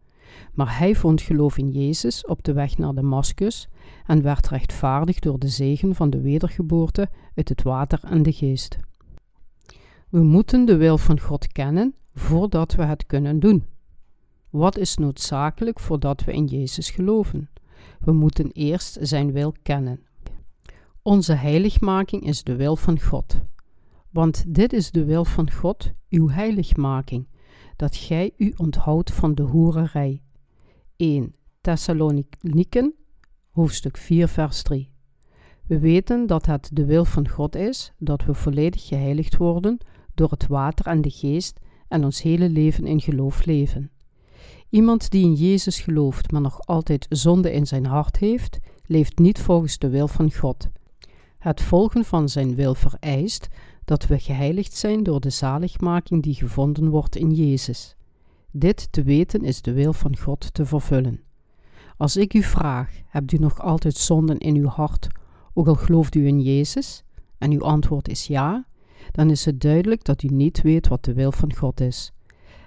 Maar 0.53 0.79
hij 0.79 0.95
vond 0.95 1.21
geloof 1.21 1.59
in 1.59 1.71
Jezus 1.71 2.27
op 2.27 2.45
de 2.45 2.53
weg 2.53 2.79
naar 2.79 2.95
Damascus 2.95 3.69
en 4.07 4.23
werd 4.23 4.49
rechtvaardig 4.49 5.19
door 5.19 5.39
de 5.39 5.49
zegen 5.49 5.95
van 5.95 6.11
de 6.11 6.21
wedergeboorte 6.21 7.09
uit 7.35 7.49
het 7.49 7.63
water 7.63 8.01
en 8.03 8.23
de 8.23 8.33
geest. 8.33 8.79
We 10.09 10.23
moeten 10.23 10.65
de 10.65 10.77
wil 10.77 10.99
van 10.99 11.21
God 11.21 11.53
kennen 11.53 11.95
voordat 12.15 12.75
we 12.75 12.83
het 12.83 13.07
kunnen 13.07 13.41
doen. 13.41 13.65
Wat 14.55 14.79
is 14.79 14.97
noodzakelijk 14.97 15.81
voordat 15.81 16.25
we 16.25 16.33
in 16.33 16.45
Jezus 16.45 16.91
geloven? 16.91 17.51
We 18.01 18.13
moeten 18.13 18.51
eerst 18.53 18.99
Zijn 19.01 19.33
wil 19.33 19.55
kennen. 19.63 20.01
Onze 21.03 21.33
heiligmaking 21.33 22.27
is 22.27 22.43
de 22.43 22.57
wil 22.57 22.77
van 22.77 23.01
God. 23.01 23.41
Want 24.11 24.45
dit 24.55 24.73
is 24.73 24.91
de 24.91 25.05
wil 25.05 25.25
van 25.25 25.51
God, 25.51 25.93
uw 26.09 26.29
heiligmaking, 26.29 27.29
dat 27.77 27.97
gij 27.97 28.33
u 28.37 28.53
onthoudt 28.57 29.13
van 29.13 29.35
de 29.35 29.43
hoererij. 29.43 30.23
1 30.97 31.35
Thessaloniken, 31.61 32.95
hoofdstuk 33.51 33.97
4, 33.97 34.29
vers 34.29 34.63
3. 34.63 34.91
We 35.67 35.79
weten 35.79 36.27
dat 36.27 36.47
het 36.47 36.71
de 36.73 36.85
wil 36.85 37.05
van 37.05 37.29
God 37.29 37.57
is 37.57 37.93
dat 37.99 38.25
we 38.25 38.35
volledig 38.35 38.87
geheiligd 38.87 39.37
worden 39.37 39.79
door 40.15 40.31
het 40.31 40.47
water 40.47 40.87
en 40.87 41.01
de 41.03 41.11
geest 41.11 41.61
en 41.89 42.05
ons 42.05 42.23
hele 42.23 42.49
leven 42.49 42.87
in 42.87 43.01
geloof 43.01 43.45
leven. 43.45 43.89
Iemand 44.75 45.11
die 45.11 45.25
in 45.25 45.35
Jezus 45.35 45.81
gelooft, 45.81 46.31
maar 46.31 46.41
nog 46.41 46.67
altijd 46.67 47.07
zonde 47.09 47.53
in 47.53 47.67
zijn 47.67 47.87
hart 47.87 48.17
heeft, 48.17 48.59
leeft 48.87 49.19
niet 49.19 49.39
volgens 49.39 49.79
de 49.79 49.89
wil 49.89 50.09
van 50.09 50.33
God. 50.33 50.69
Het 51.39 51.61
volgen 51.61 52.05
van 52.05 52.29
zijn 52.29 52.55
wil 52.55 52.75
vereist 52.75 53.49
dat 53.85 54.07
we 54.07 54.19
geheiligd 54.19 54.73
zijn 54.73 55.03
door 55.03 55.21
de 55.21 55.31
zaligmaking 55.31 56.23
die 56.23 56.35
gevonden 56.35 56.89
wordt 56.89 57.17
in 57.17 57.31
Jezus. 57.31 57.97
Dit 58.51 58.93
te 58.93 59.03
weten 59.03 59.45
is 59.45 59.63
de 59.63 59.73
wil 59.73 59.93
van 59.93 60.17
God 60.17 60.55
te 60.55 60.67
vervullen. 60.67 61.21
Als 61.97 62.17
ik 62.17 62.35
u 62.35 62.43
vraag: 62.43 63.01
hebt 63.07 63.33
u 63.33 63.37
nog 63.37 63.61
altijd 63.61 63.97
zonden 63.97 64.39
in 64.39 64.57
uw 64.57 64.69
hart, 64.69 65.07
ook 65.53 65.67
al 65.67 65.75
gelooft 65.75 66.15
u 66.15 66.27
in 66.27 66.41
Jezus? 66.41 67.05
En 67.39 67.51
uw 67.51 67.63
antwoord 67.63 68.09
is 68.09 68.27
ja, 68.27 68.67
dan 69.11 69.31
is 69.31 69.45
het 69.45 69.61
duidelijk 69.61 70.05
dat 70.05 70.23
u 70.23 70.29
niet 70.29 70.63
weet 70.63 70.89
wat 70.89 71.05
de 71.05 71.13
wil 71.13 71.33
van 71.33 71.55
God 71.55 71.81
is. 71.81 72.14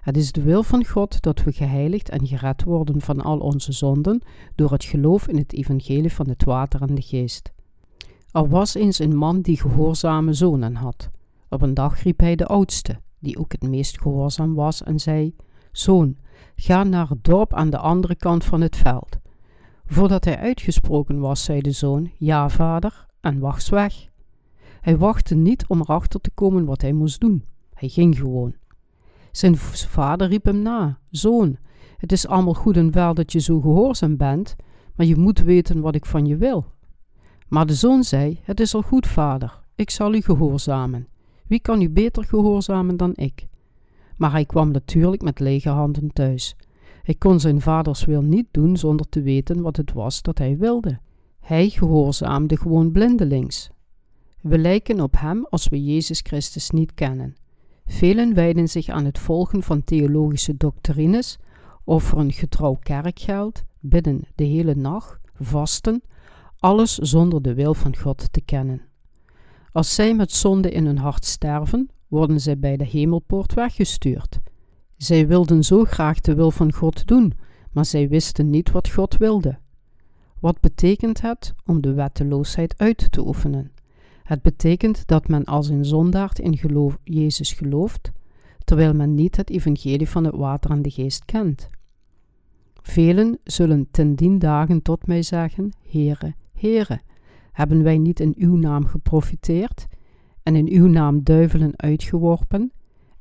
Het 0.08 0.18
is 0.18 0.32
de 0.32 0.42
wil 0.42 0.64
van 0.64 0.86
God 0.86 1.22
dat 1.22 1.44
we 1.44 1.52
geheiligd 1.52 2.10
en 2.10 2.28
gered 2.28 2.64
worden 2.64 3.02
van 3.02 3.22
al 3.22 3.38
onze 3.40 3.72
zonden 3.72 4.22
door 4.56 4.72
het 4.72 4.84
geloof 4.84 5.28
in 5.28 5.38
het 5.38 5.54
evangelie 5.54 6.14
van 6.14 6.30
het 6.30 6.44
water 6.44 6.82
en 6.82 6.96
de 6.96 7.02
geest. 7.02 7.52
Er 8.32 8.50
was 8.50 8.74
eens 8.74 9.00
een 9.00 9.16
man 9.16 9.42
die 9.42 9.60
gehoorzame 9.60 10.34
zonen 10.34 10.76
had. 10.76 11.10
Op 11.50 11.62
een 11.62 11.74
dag 11.74 12.04
riep 12.04 12.20
hij 12.20 12.36
de 12.36 12.46
oudste, 12.46 13.00
die 13.20 13.38
ook 13.38 13.52
het 13.52 13.62
meest 13.64 14.02
gehoorzaam 14.02 14.54
was, 14.54 14.84
en 14.84 15.00
zei: 15.00 15.36
Zoon, 15.72 16.18
ga 16.56 16.84
naar 16.84 17.10
het 17.10 17.24
dorp 17.24 17.54
aan 17.54 17.70
de 17.70 17.78
andere 17.78 18.16
kant 18.16 18.44
van 18.44 18.62
het 18.62 18.76
veld. 18.76 19.18
Voordat 19.86 20.26
hij 20.26 20.38
uitgesproken 20.38 21.20
was, 21.20 21.44
zei 21.44 21.62
de 21.62 21.72
zoon: 21.72 22.12
Ja, 22.18 22.50
vader, 22.50 23.06
en 23.22 23.40
was 23.40 23.70
weg. 23.70 24.08
Hij 24.82 24.98
wachtte 24.98 25.36
niet 25.36 25.68
om 25.68 25.80
erachter 25.80 26.22
te 26.22 26.32
komen 26.34 26.66
wat 26.66 26.82
hij 26.82 26.94
moest 26.94 27.20
doen. 27.20 27.44
Hij 27.74 27.90
ging 27.90 28.18
gewoon. 28.18 28.54
Zijn 29.38 29.58
vader 29.58 30.28
riep 30.28 30.46
hem 30.46 30.62
na: 30.62 31.00
Zoon, 31.10 31.58
het 31.98 32.12
is 32.12 32.28
allemaal 32.28 32.54
goed 32.54 32.78
en 32.78 32.92
wel 32.92 33.14
dat 33.14 33.32
je 33.32 33.40
zo 33.40 33.62
gehoorzaam 33.62 34.18
bent, 34.18 34.56
maar 34.96 35.06
je 35.06 35.16
moet 35.16 35.40
weten 35.40 35.82
wat 35.82 35.96
ik 35.96 36.06
van 36.06 36.26
je 36.26 36.38
wil. 36.38 36.66
Maar 37.48 37.66
de 37.66 37.74
zoon 37.74 38.04
zei: 38.04 38.40
Het 38.44 38.60
is 38.60 38.76
al 38.76 38.82
goed, 38.82 39.08
vader, 39.08 39.60
ik 39.76 39.90
zal 39.90 40.14
u 40.14 40.22
gehoorzamen. 40.22 41.08
Wie 41.48 41.60
kan 41.60 41.82
u 41.82 41.90
beter 41.90 42.24
gehoorzamen 42.24 42.98
dan 42.98 43.12
ik? 43.16 43.48
Maar 44.16 44.32
hij 44.32 44.46
kwam 44.46 44.72
natuurlijk 44.72 45.22
met 45.22 45.40
lege 45.40 45.70
handen 45.70 46.14
thuis. 46.14 46.56
Hij 47.04 47.16
kon 47.16 47.40
zijn 47.40 47.62
vaders 47.62 48.06
wil 48.06 48.22
niet 48.22 48.48
doen 48.52 48.78
zonder 48.78 49.10
te 49.10 49.22
weten 49.22 49.62
wat 49.62 49.78
het 49.78 49.94
was 49.94 50.22
dat 50.22 50.38
hij 50.38 50.58
wilde. 50.58 51.00
Hij 51.40 51.70
gehoorzaamde 51.70 52.58
gewoon 52.58 52.92
blindelings. 52.92 53.70
We 54.42 54.58
lijken 54.58 55.02
op 55.02 55.16
hem 55.20 55.46
als 55.50 55.70
we 55.70 55.84
Jezus 55.84 56.20
Christus 56.20 56.70
niet 56.70 56.94
kennen. 56.94 57.36
Velen 57.88 58.34
wijden 58.34 58.68
zich 58.68 58.90
aan 58.90 59.06
het 59.06 59.20
volgen 59.20 59.64
van 59.64 59.84
theologische 59.84 60.58
doctrines, 60.58 61.38
offeren 61.84 62.32
getrouw 62.32 62.78
kerkgeld, 62.80 63.64
bidden 63.80 64.22
de 64.36 64.44
hele 64.44 64.76
nacht, 64.76 65.20
vasten, 65.34 66.02
alles 66.60 66.96
zonder 66.96 67.42
de 67.42 67.54
wil 67.54 67.74
van 67.74 67.98
God 67.98 68.34
te 68.34 68.42
kennen. 68.42 68.82
Als 69.72 69.96
zij 69.96 70.16
met 70.16 70.32
zonde 70.32 70.72
in 70.72 70.86
hun 70.86 70.98
hart 70.98 71.26
sterven, 71.26 71.90
worden 72.08 72.40
zij 72.40 72.60
bij 72.60 72.78
de 72.78 72.86
hemelpoort 72.86 73.54
weggestuurd. 73.54 74.40
Zij 74.98 75.28
wilden 75.28 75.64
zo 75.64 75.84
graag 75.84 76.22
de 76.22 76.36
wil 76.36 76.52
van 76.52 76.74
God 76.74 77.08
doen, 77.08 77.34
maar 77.72 77.86
zij 77.86 78.10
wisten 78.10 78.50
niet 78.50 78.72
wat 78.72 78.90
God 78.90 79.18
wilde. 79.18 79.58
Wat 80.40 80.60
betekent 80.60 81.22
het 81.22 81.54
om 81.66 81.82
de 81.82 81.94
wetteloosheid 81.94 82.78
uit 82.78 83.12
te 83.12 83.28
oefenen? 83.28 83.72
Het 84.28 84.42
betekent 84.42 85.08
dat 85.08 85.28
men 85.28 85.44
als 85.44 85.70
een 85.70 85.86
zondaard 85.86 86.40
in 86.40 86.58
geloof, 86.58 86.98
Jezus 87.04 87.52
gelooft, 87.52 88.12
terwijl 88.64 88.94
men 88.94 89.16
niet 89.16 89.36
het 89.38 89.50
evangelie 89.50 90.10
van 90.10 90.24
het 90.24 90.36
water 90.36 90.72
en 90.72 90.82
de 90.82 90.90
geest 90.90 91.26
kent. 91.26 91.70
Velen 92.82 93.40
zullen 93.44 93.88
ten 93.92 94.16
dien 94.16 94.40
dagen 94.40 94.82
tot 94.82 95.08
mij 95.08 95.22
zeggen, 95.22 95.72
Heere, 95.90 96.36
Heere, 96.54 97.02
hebben 97.52 97.84
wij 97.84 97.98
niet 97.98 98.20
in 98.20 98.34
uw 98.38 98.56
naam 98.56 98.86
geprofiteerd 98.86 99.88
en 100.44 100.56
in 100.56 100.70
uw 100.70 100.88
naam 100.88 101.24
duivelen 101.24 101.72
uitgeworpen 101.76 102.72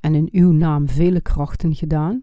en 0.01 0.15
in 0.15 0.29
uw 0.33 0.53
naam 0.53 0.89
vele 0.89 1.21
krachten 1.21 1.75
gedaan? 1.75 2.23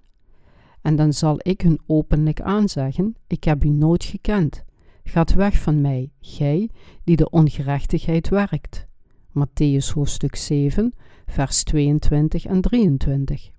En 0.81 0.95
dan 0.95 1.13
zal 1.13 1.35
ik 1.37 1.61
hun 1.61 1.79
openlijk 1.85 2.41
aanzeggen, 2.41 3.15
ik 3.27 3.43
heb 3.43 3.63
u 3.63 3.69
nooit 3.69 4.03
gekend. 4.03 4.63
Gaat 5.03 5.33
weg 5.33 5.57
van 5.57 5.81
mij, 5.81 6.11
gij 6.19 6.69
die 7.03 7.15
de 7.15 7.29
ongerechtigheid 7.29 8.29
werkt. 8.29 8.87
Matthäus 9.29 9.93
hoofdstuk 9.93 10.35
7, 10.35 10.93
vers 11.25 11.63
22 11.63 12.45
en 12.45 12.61
23. 12.61 13.51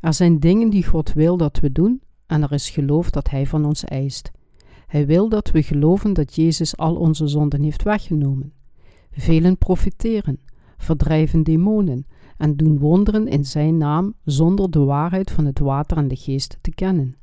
Er 0.00 0.14
zijn 0.14 0.38
dingen 0.38 0.70
die 0.70 0.86
God 0.86 1.12
wil 1.12 1.36
dat 1.36 1.60
we 1.60 1.72
doen 1.72 2.02
en 2.26 2.42
er 2.42 2.52
is 2.52 2.70
geloof 2.70 3.10
dat 3.10 3.30
Hij 3.30 3.46
van 3.46 3.64
ons 3.64 3.84
eist. 3.84 4.30
Hij 4.86 5.06
wil 5.06 5.28
dat 5.28 5.50
we 5.50 5.62
geloven 5.62 6.12
dat 6.12 6.34
Jezus 6.34 6.76
al 6.76 6.96
onze 6.96 7.26
zonden 7.26 7.62
heeft 7.62 7.82
weggenomen. 7.82 8.52
Velen 9.10 9.58
profiteren, 9.58 10.40
verdrijven 10.76 11.42
demonen 11.42 12.06
en 12.36 12.56
doen 12.56 12.78
wonderen 12.78 13.28
in 13.28 13.44
Zijn 13.44 13.76
naam 13.76 14.14
zonder 14.24 14.70
de 14.70 14.84
waarheid 14.84 15.30
van 15.30 15.44
het 15.44 15.58
water 15.58 15.96
en 15.96 16.08
de 16.08 16.16
geest 16.16 16.58
te 16.60 16.70
kennen. 16.70 17.16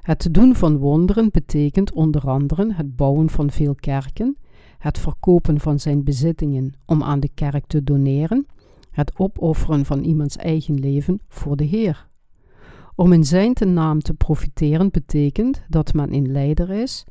Het 0.00 0.28
doen 0.30 0.54
van 0.54 0.76
wonderen 0.76 1.30
betekent 1.30 1.92
onder 1.92 2.28
andere 2.28 2.72
het 2.74 2.96
bouwen 2.96 3.30
van 3.30 3.50
veel 3.50 3.74
kerken, 3.74 4.36
het 4.78 4.98
verkopen 4.98 5.60
van 5.60 5.80
zijn 5.80 6.04
bezittingen 6.04 6.72
om 6.86 7.02
aan 7.02 7.20
de 7.20 7.30
kerk 7.34 7.66
te 7.66 7.84
doneren, 7.84 8.46
het 8.90 9.18
opofferen 9.18 9.84
van 9.84 10.02
iemands 10.02 10.36
eigen 10.36 10.74
leven 10.74 11.20
voor 11.28 11.56
de 11.56 11.64
Heer. 11.64 12.08
Om 12.94 13.12
in 13.12 13.24
zijn 13.24 13.54
naam 13.66 14.00
te 14.00 14.14
profiteren 14.14 14.90
betekent 14.90 15.62
dat 15.68 15.94
men 15.94 16.14
een 16.14 16.32
leider 16.32 16.70
is. 16.70 17.04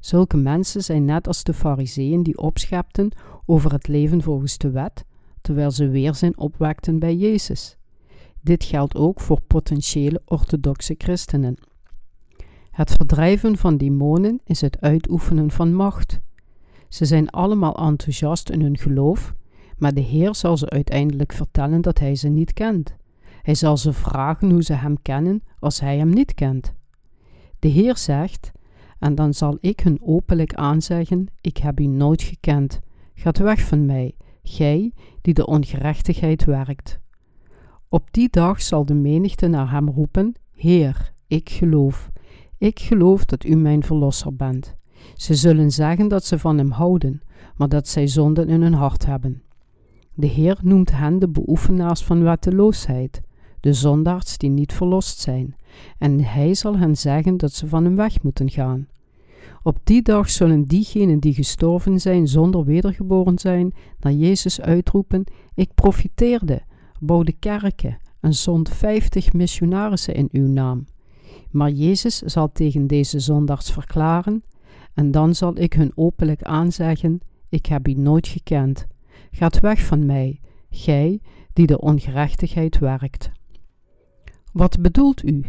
Zulke 0.00 0.36
mensen 0.36 0.82
zijn 0.82 1.04
net 1.04 1.26
als 1.26 1.42
de 1.44 1.54
fariseeën 1.54 2.22
die 2.22 2.38
opschepten 2.38 3.10
over 3.46 3.72
het 3.72 3.88
leven 3.88 4.22
volgens 4.22 4.58
de 4.58 4.70
wet, 4.70 5.04
terwijl 5.40 5.70
ze 5.70 5.88
weerzin 5.88 6.38
opwekten 6.38 6.98
bij 6.98 7.16
Jezus. 7.16 7.76
Dit 8.40 8.64
geldt 8.64 8.96
ook 8.96 9.20
voor 9.20 9.40
potentiële 9.40 10.22
orthodoxe 10.24 10.94
christenen. 10.98 11.56
Het 12.76 12.90
verdrijven 12.90 13.56
van 13.56 13.76
demonen 13.76 14.40
is 14.44 14.60
het 14.60 14.80
uitoefenen 14.80 15.50
van 15.50 15.74
macht. 15.74 16.20
Ze 16.88 17.04
zijn 17.04 17.30
allemaal 17.30 17.74
enthousiast 17.74 18.50
in 18.50 18.60
hun 18.60 18.78
geloof, 18.78 19.34
maar 19.78 19.94
de 19.94 20.00
Heer 20.00 20.34
zal 20.34 20.56
ze 20.56 20.70
uiteindelijk 20.70 21.32
vertellen 21.32 21.80
dat 21.80 21.98
Hij 21.98 22.14
ze 22.14 22.28
niet 22.28 22.52
kent. 22.52 22.94
Hij 23.42 23.54
zal 23.54 23.76
ze 23.76 23.92
vragen 23.92 24.50
hoe 24.50 24.62
ze 24.62 24.72
Hem 24.72 25.02
kennen 25.02 25.42
als 25.58 25.80
Hij 25.80 25.98
Hem 25.98 26.08
niet 26.08 26.34
kent. 26.34 26.72
De 27.58 27.68
Heer 27.68 27.96
zegt, 27.96 28.52
en 28.98 29.14
dan 29.14 29.34
zal 29.34 29.58
ik 29.60 29.80
hun 29.80 29.98
openlijk 30.02 30.54
aanzeggen, 30.54 31.26
ik 31.40 31.56
heb 31.56 31.80
u 31.80 31.86
nooit 31.86 32.22
gekend. 32.22 32.80
Gaat 33.14 33.38
weg 33.38 33.60
van 33.60 33.86
mij, 33.86 34.14
gij 34.42 34.92
die 35.22 35.34
de 35.34 35.46
ongerechtigheid 35.46 36.44
werkt. 36.44 36.98
Op 37.88 38.08
die 38.10 38.28
dag 38.30 38.62
zal 38.62 38.84
de 38.84 38.94
menigte 38.94 39.46
naar 39.46 39.70
hem 39.70 39.88
roepen, 39.88 40.34
Heer, 40.50 41.12
ik 41.26 41.50
geloof. 41.50 42.10
Ik 42.58 42.80
geloof 42.80 43.24
dat 43.24 43.44
u 43.44 43.56
mijn 43.56 43.82
verlosser 43.82 44.36
bent. 44.36 44.74
Ze 45.14 45.34
zullen 45.34 45.70
zeggen 45.70 46.08
dat 46.08 46.24
ze 46.24 46.38
van 46.38 46.58
hem 46.58 46.70
houden, 46.70 47.22
maar 47.56 47.68
dat 47.68 47.88
zij 47.88 48.06
zonden 48.06 48.48
in 48.48 48.62
hun 48.62 48.74
hart 48.74 49.06
hebben. 49.06 49.42
De 50.14 50.26
Heer 50.26 50.58
noemt 50.62 50.92
hen 50.92 51.18
de 51.18 51.28
beoefenaars 51.28 52.04
van 52.04 52.22
wetteloosheid, 52.22 53.20
de 53.60 53.72
zondaars 53.72 54.38
die 54.38 54.50
niet 54.50 54.72
verlost 54.72 55.18
zijn, 55.18 55.56
en 55.98 56.20
hij 56.20 56.54
zal 56.54 56.76
hen 56.76 56.96
zeggen 56.96 57.36
dat 57.36 57.52
ze 57.52 57.66
van 57.66 57.84
hem 57.84 57.96
weg 57.96 58.22
moeten 58.22 58.50
gaan. 58.50 58.88
Op 59.62 59.78
die 59.84 60.02
dag 60.02 60.30
zullen 60.30 60.64
diegenen 60.64 61.20
die 61.20 61.34
gestorven 61.34 62.00
zijn 62.00 62.28
zonder 62.28 62.64
wedergeboren 62.64 63.38
zijn, 63.38 63.74
naar 64.00 64.12
Jezus 64.12 64.60
uitroepen: 64.60 65.24
Ik 65.54 65.74
profiteerde, 65.74 66.62
bouwde 67.00 67.32
kerken 67.32 67.98
en 68.20 68.34
zond 68.34 68.68
vijftig 68.68 69.32
missionarissen 69.32 70.14
in 70.14 70.28
uw 70.32 70.46
naam. 70.46 70.86
Maar 71.56 71.70
Jezus 71.70 72.18
zal 72.18 72.52
tegen 72.52 72.86
deze 72.86 73.18
zondags 73.18 73.72
verklaren: 73.72 74.44
En 74.94 75.10
dan 75.10 75.34
zal 75.34 75.58
ik 75.58 75.72
hun 75.72 75.92
openlijk 75.94 76.42
aanzeggen: 76.42 77.20
Ik 77.48 77.66
heb 77.66 77.88
u 77.88 77.92
nooit 77.92 78.28
gekend. 78.28 78.86
Gaat 79.30 79.60
weg 79.60 79.80
van 79.80 80.06
mij, 80.06 80.40
gij 80.70 81.20
die 81.52 81.66
de 81.66 81.80
ongerechtigheid 81.80 82.78
werkt. 82.78 83.30
Wat 84.52 84.80
bedoelt 84.80 85.24
u? 85.24 85.44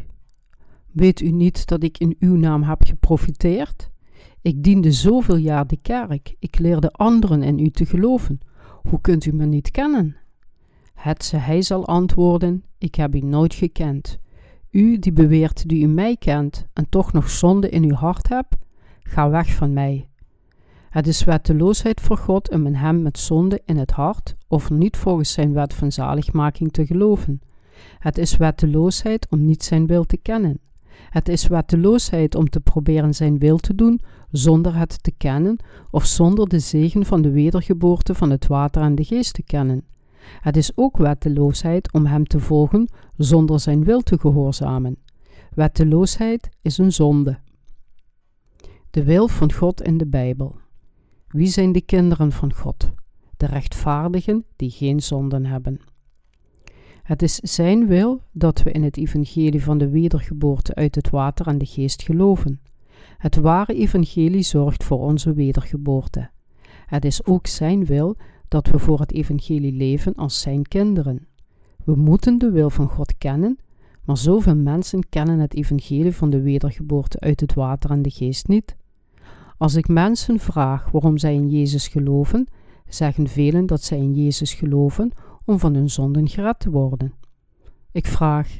Weet 0.91 1.21
u 1.21 1.31
niet 1.31 1.67
dat 1.67 1.83
ik 1.83 1.97
in 1.97 2.15
uw 2.19 2.35
naam 2.35 2.63
heb 2.63 2.83
geprofiteerd? 2.85 3.89
Ik 4.41 4.63
diende 4.63 4.91
zoveel 4.91 5.37
jaar 5.37 5.67
de 5.67 5.77
kerk, 5.81 6.35
ik 6.39 6.59
leerde 6.59 6.91
anderen 6.91 7.43
in 7.43 7.59
u 7.59 7.69
te 7.69 7.85
geloven. 7.85 8.39
Hoe 8.83 9.01
kunt 9.01 9.25
u 9.25 9.33
me 9.33 9.45
niet 9.45 9.71
kennen? 9.71 10.15
Het 10.93 11.25
ze 11.25 11.37
hij 11.37 11.61
zal 11.61 11.87
antwoorden: 11.87 12.63
Ik 12.77 12.95
heb 12.95 13.15
u 13.15 13.19
nooit 13.19 13.53
gekend. 13.53 14.19
U 14.71 14.99
die 14.99 15.13
beweert 15.13 15.69
die 15.69 15.83
u 15.83 15.87
mij 15.87 16.15
kent 16.17 16.65
en 16.73 16.89
toch 16.89 17.13
nog 17.13 17.29
zonde 17.29 17.69
in 17.69 17.83
uw 17.83 17.95
hart 17.95 18.27
hebt, 18.27 18.55
ga 18.99 19.29
weg 19.29 19.53
van 19.53 19.73
mij. 19.73 20.09
Het 20.89 21.07
is 21.07 21.23
wetteloosheid 21.23 22.01
voor 22.01 22.17
God 22.17 22.51
om 22.51 22.65
in 22.65 22.75
hem 22.75 23.01
met 23.01 23.19
zonde 23.19 23.61
in 23.65 23.77
het 23.77 23.91
hart 23.91 24.35
of 24.47 24.69
niet 24.69 24.97
volgens 24.97 25.31
zijn 25.31 25.53
wet 25.53 25.73
van 25.73 25.91
zaligmaking 25.91 26.71
te 26.71 26.85
geloven. 26.85 27.41
Het 27.99 28.17
is 28.17 28.37
wetteloosheid 28.37 29.27
om 29.29 29.45
niet 29.45 29.63
zijn 29.63 29.87
wil 29.87 30.03
te 30.03 30.17
kennen. 30.17 30.59
Het 31.09 31.29
is 31.29 31.47
wetteloosheid 31.47 32.35
om 32.35 32.49
te 32.49 32.59
proberen 32.59 33.13
zijn 33.13 33.39
wil 33.39 33.57
te 33.57 33.75
doen 33.75 34.01
zonder 34.31 34.75
het 34.75 35.03
te 35.03 35.11
kennen 35.17 35.57
of 35.91 36.05
zonder 36.05 36.49
de 36.49 36.59
zegen 36.59 37.05
van 37.05 37.21
de 37.21 37.31
wedergeboorte 37.31 38.15
van 38.15 38.29
het 38.29 38.47
water 38.47 38.81
en 38.81 38.95
de 38.95 39.03
geest 39.03 39.33
te 39.33 39.43
kennen. 39.43 39.83
Het 40.41 40.57
is 40.57 40.71
ook 40.75 40.97
wetteloosheid 40.97 41.93
om 41.93 42.05
hem 42.05 42.27
te 42.27 42.39
volgen 42.39 42.89
zonder 43.17 43.59
zijn 43.59 43.83
wil 43.83 44.01
te 44.01 44.19
gehoorzamen. 44.19 44.97
Wetteloosheid 45.53 46.49
is 46.61 46.77
een 46.77 46.91
zonde. 46.91 47.39
De 48.91 49.03
wil 49.03 49.27
van 49.27 49.53
God 49.53 49.81
in 49.81 49.97
de 49.97 50.07
Bijbel. 50.07 50.55
Wie 51.27 51.47
zijn 51.47 51.71
de 51.71 51.81
kinderen 51.81 52.31
van 52.31 52.53
God? 52.53 52.91
De 53.37 53.45
rechtvaardigen 53.45 54.45
die 54.55 54.69
geen 54.69 54.99
zonden 55.01 55.45
hebben. 55.45 55.79
Het 57.03 57.21
is 57.21 57.35
Zijn 57.35 57.87
wil 57.87 58.21
dat 58.31 58.63
we 58.63 58.71
in 58.71 58.83
het 58.83 58.97
evangelie 58.97 59.63
van 59.63 59.77
de 59.77 59.89
wedergeboorte 59.89 60.75
uit 60.75 60.95
het 60.95 61.09
water 61.09 61.47
en 61.47 61.57
de 61.57 61.65
geest 61.65 62.01
geloven. 62.01 62.61
Het 63.17 63.35
ware 63.35 63.73
evangelie 63.73 64.43
zorgt 64.43 64.83
voor 64.83 64.99
onze 64.99 65.33
wedergeboorte. 65.33 66.29
Het 66.85 67.05
is 67.05 67.25
ook 67.25 67.47
Zijn 67.47 67.85
wil 67.85 68.17
dat 68.47 68.67
we 68.67 68.79
voor 68.79 68.99
het 68.99 69.11
evangelie 69.11 69.73
leven 69.73 70.15
als 70.15 70.41
Zijn 70.41 70.67
kinderen. 70.67 71.27
We 71.83 71.95
moeten 71.95 72.37
de 72.37 72.51
wil 72.51 72.69
van 72.69 72.89
God 72.89 73.17
kennen, 73.17 73.57
maar 74.03 74.17
zoveel 74.17 74.55
mensen 74.55 75.09
kennen 75.09 75.39
het 75.39 75.53
evangelie 75.53 76.11
van 76.11 76.29
de 76.29 76.41
wedergeboorte 76.41 77.19
uit 77.19 77.39
het 77.39 77.53
water 77.53 77.89
en 77.89 78.01
de 78.01 78.09
geest 78.09 78.47
niet. 78.47 78.75
Als 79.57 79.75
ik 79.75 79.87
mensen 79.87 80.39
vraag 80.39 80.91
waarom 80.91 81.17
zij 81.17 81.33
in 81.33 81.49
Jezus 81.49 81.87
geloven, 81.87 82.47
zeggen 82.87 83.27
velen 83.27 83.65
dat 83.65 83.83
zij 83.83 83.97
in 83.97 84.13
Jezus 84.13 84.53
geloven 84.53 85.11
om 85.45 85.59
van 85.59 85.73
hun 85.73 85.89
zonden 85.89 86.27
gered 86.27 86.59
te 86.59 86.69
worden. 86.69 87.13
Ik 87.91 88.07
vraag: 88.07 88.59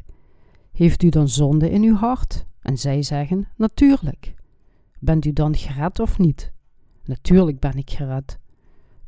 Heeft 0.72 1.04
u 1.04 1.10
dan 1.10 1.28
zonde 1.30 1.70
in 1.70 1.84
uw 1.84 1.96
hart? 1.96 2.46
En 2.62 2.78
zij 2.78 3.04
zeggen: 3.04 3.48
Natuurlijk. 3.56 4.34
Bent 5.00 5.26
u 5.26 5.34
dan 5.34 5.56
gered 5.56 6.00
of 6.00 6.18
niet? 6.18 6.52
Natuurlijk 7.04 7.60
ben 7.60 7.78
ik 7.78 7.90
gered. 7.90 8.40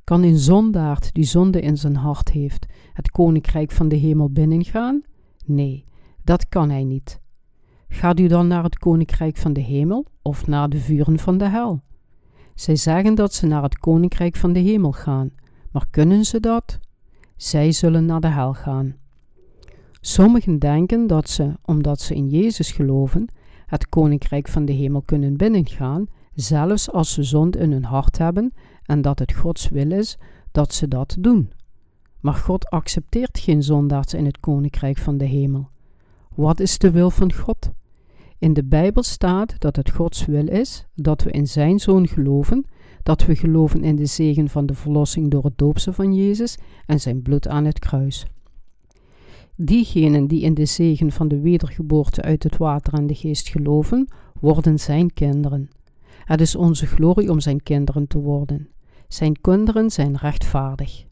Kan 0.10 0.24
een 0.24 0.38
zondaard 0.38 1.14
die 1.14 1.24
zonde 1.24 1.62
in 1.62 1.78
zijn 1.78 1.96
hart 1.96 2.30
heeft 2.30 2.66
het 2.94 3.12
koninkrijk 3.12 3.72
van 3.72 3.88
de 3.88 3.96
hemel 3.96 4.30
binnengaan? 4.30 5.02
Nee, 5.46 5.86
dat 6.24 6.48
kan 6.48 6.70
hij 6.70 6.84
niet. 6.84 7.20
Gaat 7.88 8.20
u 8.20 8.28
dan 8.28 8.48
naar 8.48 8.64
het 8.64 8.78
koninkrijk 8.78 9.38
van 9.38 9.54
de 9.54 9.62
hemel 9.62 10.06
of 10.22 10.48
naar 10.48 10.70
de 10.70 10.78
vuren 10.78 11.20
van 11.20 11.38
de 11.38 11.48
hel? 11.48 11.82
Zij 12.56 12.76
zeggen 12.76 13.16
dat 13.16 13.34
ze 13.34 13.46
naar 13.46 13.64
het 13.64 13.78
koninkrijk 13.78 14.36
van 14.36 14.54
de 14.54 14.60
hemel 14.60 14.92
gaan, 14.92 15.32
maar 15.72 15.86
kunnen 15.90 16.26
ze 16.26 16.40
dat? 16.40 16.80
Zij 17.36 17.72
zullen 17.72 18.06
naar 18.06 18.22
de 18.22 18.28
hel 18.28 18.54
gaan. 18.54 18.96
Sommigen 20.02 20.60
denken 20.60 21.08
dat 21.08 21.30
ze, 21.30 21.54
omdat 21.66 22.02
ze 22.02 22.16
in 22.16 22.30
Jezus 22.30 22.72
geloven, 22.72 23.28
het 23.66 23.90
koninkrijk 23.90 24.48
van 24.48 24.66
de 24.66 24.74
hemel 24.74 25.02
kunnen 25.02 25.38
binnengaan, 25.38 26.08
zelfs 26.34 26.92
als 26.92 27.14
ze 27.14 27.24
zond 27.24 27.56
in 27.56 27.72
hun 27.72 27.86
hart 27.86 28.18
hebben 28.18 28.54
en 28.90 29.02
dat 29.02 29.20
het 29.20 29.34
Gods 29.34 29.70
wil 29.70 29.92
is 29.92 30.18
dat 30.52 30.74
ze 30.74 30.88
dat 30.88 31.16
doen. 31.20 31.52
Maar 32.20 32.34
God 32.34 32.70
accepteert 32.70 33.40
geen 33.40 33.64
zondaars 33.64 34.14
in 34.14 34.26
het 34.26 34.40
koninkrijk 34.40 34.98
van 34.98 35.18
de 35.18 35.26
hemel. 35.26 35.70
Wat 36.36 36.60
is 36.60 36.78
de 36.78 36.92
wil 36.92 37.10
van 37.10 37.34
God? 37.34 37.72
In 38.38 38.54
de 38.54 38.64
Bijbel 38.64 39.04
staat 39.04 39.60
dat 39.60 39.76
het 39.76 39.90
Gods 39.90 40.26
wil 40.26 40.48
is 40.48 40.86
dat 40.96 41.24
we 41.24 41.32
in 41.32 41.48
Zijn 41.48 41.80
Zoon 41.80 42.08
geloven, 42.08 42.66
dat 43.04 43.26
we 43.26 43.36
geloven 43.36 43.84
in 43.84 43.96
de 43.96 44.06
zegen 44.06 44.50
van 44.50 44.66
de 44.66 44.74
verlossing 44.74 45.32
door 45.32 45.44
het 45.44 45.58
doopse 45.58 45.94
van 45.94 46.14
Jezus 46.14 46.58
en 46.86 47.00
Zijn 47.00 47.22
bloed 47.22 47.48
aan 47.48 47.66
het 47.66 47.80
kruis. 47.80 48.26
Diegenen 49.56 50.28
die 50.28 50.42
in 50.42 50.54
de 50.54 50.66
zegen 50.66 51.12
van 51.12 51.28
de 51.28 51.40
wedergeboorte 51.40 52.22
uit 52.22 52.44
het 52.44 52.58
water 52.58 52.94
en 52.94 53.08
de 53.08 53.16
geest 53.16 53.50
geloven, 53.50 54.08
worden 54.40 54.80
Zijn 54.80 55.14
kinderen. 55.14 55.70
Het 56.26 56.42
is 56.42 56.56
onze 56.56 56.86
glorie 56.86 57.32
om 57.32 57.40
Zijn 57.40 57.64
kinderen 57.64 58.08
te 58.08 58.20
worden. 58.20 58.70
Zijn 59.10 59.42
kinderen 59.42 59.90
zijn 59.90 60.18
rechtvaardig. 60.18 61.06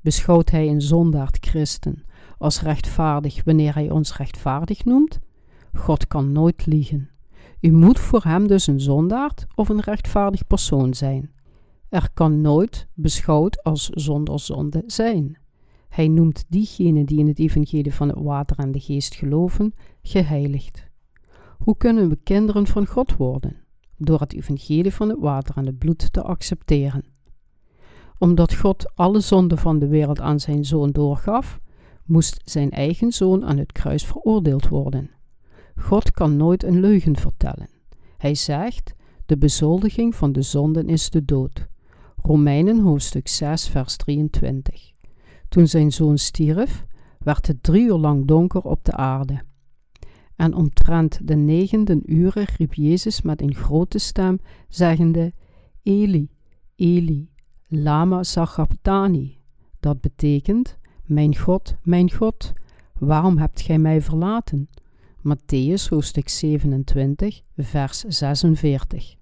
Beschouwt 0.00 0.50
Hij 0.50 0.68
een 0.68 0.82
zondaard 0.82 1.46
christen 1.46 2.04
als 2.38 2.60
rechtvaardig 2.60 3.44
wanneer 3.44 3.74
Hij 3.74 3.90
ons 3.90 4.16
rechtvaardig 4.16 4.84
noemt? 4.84 5.18
God 5.72 6.06
kan 6.06 6.32
nooit 6.32 6.66
liegen. 6.66 7.10
U 7.60 7.72
moet 7.72 7.98
voor 7.98 8.22
hem 8.22 8.46
dus 8.46 8.66
een 8.66 8.80
zondaard 8.80 9.46
of 9.54 9.68
een 9.68 9.80
rechtvaardig 9.80 10.46
persoon 10.46 10.94
zijn. 10.94 11.30
Er 11.88 12.08
kan 12.14 12.40
nooit 12.40 12.86
beschouwd 12.94 13.62
als 13.62 13.88
zonder 13.88 14.40
zonde 14.40 14.82
zijn. 14.86 15.38
Hij 15.88 16.08
noemt 16.08 16.44
diegenen 16.48 17.06
die 17.06 17.18
in 17.18 17.28
het 17.28 17.38
evangelie 17.38 17.94
van 17.94 18.08
het 18.08 18.18
water 18.18 18.58
en 18.58 18.72
de 18.72 18.80
geest 18.80 19.14
geloven, 19.14 19.72
geheiligd. 20.02 20.86
Hoe 21.58 21.76
kunnen 21.76 22.08
we 22.08 22.18
kinderen 22.22 22.66
van 22.66 22.86
God 22.86 23.16
worden? 23.16 23.56
Door 23.96 24.20
het 24.20 24.32
evangelie 24.32 24.94
van 24.94 25.08
het 25.08 25.18
water 25.18 25.56
en 25.56 25.66
het 25.66 25.78
bloed 25.78 26.12
te 26.12 26.22
accepteren. 26.22 27.13
Omdat 28.24 28.54
God 28.54 28.92
alle 28.94 29.20
zonden 29.20 29.58
van 29.58 29.78
de 29.78 29.86
wereld 29.86 30.20
aan 30.20 30.40
zijn 30.40 30.64
zoon 30.64 30.90
doorgaf, 30.90 31.60
moest 32.04 32.40
zijn 32.44 32.70
eigen 32.70 33.12
zoon 33.12 33.44
aan 33.44 33.58
het 33.58 33.72
kruis 33.72 34.04
veroordeeld 34.04 34.68
worden. 34.68 35.10
God 35.76 36.10
kan 36.10 36.36
nooit 36.36 36.62
een 36.62 36.80
leugen 36.80 37.16
vertellen. 37.16 37.68
Hij 38.18 38.34
zegt: 38.34 38.94
De 39.26 39.38
bezoldiging 39.38 40.14
van 40.14 40.32
de 40.32 40.42
zonden 40.42 40.88
is 40.88 41.10
de 41.10 41.24
dood. 41.24 41.66
Romeinen 42.16 42.80
hoofdstuk 42.80 43.28
6, 43.28 43.68
vers 43.68 43.96
23. 43.96 44.92
Toen 45.48 45.66
zijn 45.66 45.92
zoon 45.92 46.18
stierf, 46.18 46.84
werd 47.18 47.46
het 47.46 47.62
drie 47.62 47.86
uur 47.86 47.98
lang 47.98 48.26
donker 48.26 48.62
op 48.62 48.84
de 48.84 48.92
aarde. 48.92 49.42
En 50.36 50.54
omtrent 50.54 51.20
de 51.28 51.36
negende 51.36 52.02
uren 52.04 52.46
riep 52.56 52.74
Jezus 52.74 53.22
met 53.22 53.42
een 53.42 53.54
grote 53.54 53.98
stem, 53.98 54.38
zeggende: 54.68 55.32
Eli, 55.82 56.28
Eli, 56.76 57.32
lama 57.82 58.22
sabachthani. 58.22 59.38
Dat 59.80 60.00
betekent: 60.00 60.78
Mijn 61.04 61.36
God, 61.36 61.74
mijn 61.82 62.12
God, 62.12 62.52
waarom 62.98 63.38
hebt 63.38 63.60
gij 63.60 63.78
mij 63.78 64.02
verlaten? 64.02 64.68
Matthäus 65.18 65.88
hoofdstuk 65.88 66.28
27, 66.28 67.40
vers 67.56 68.00
46. 68.00 69.14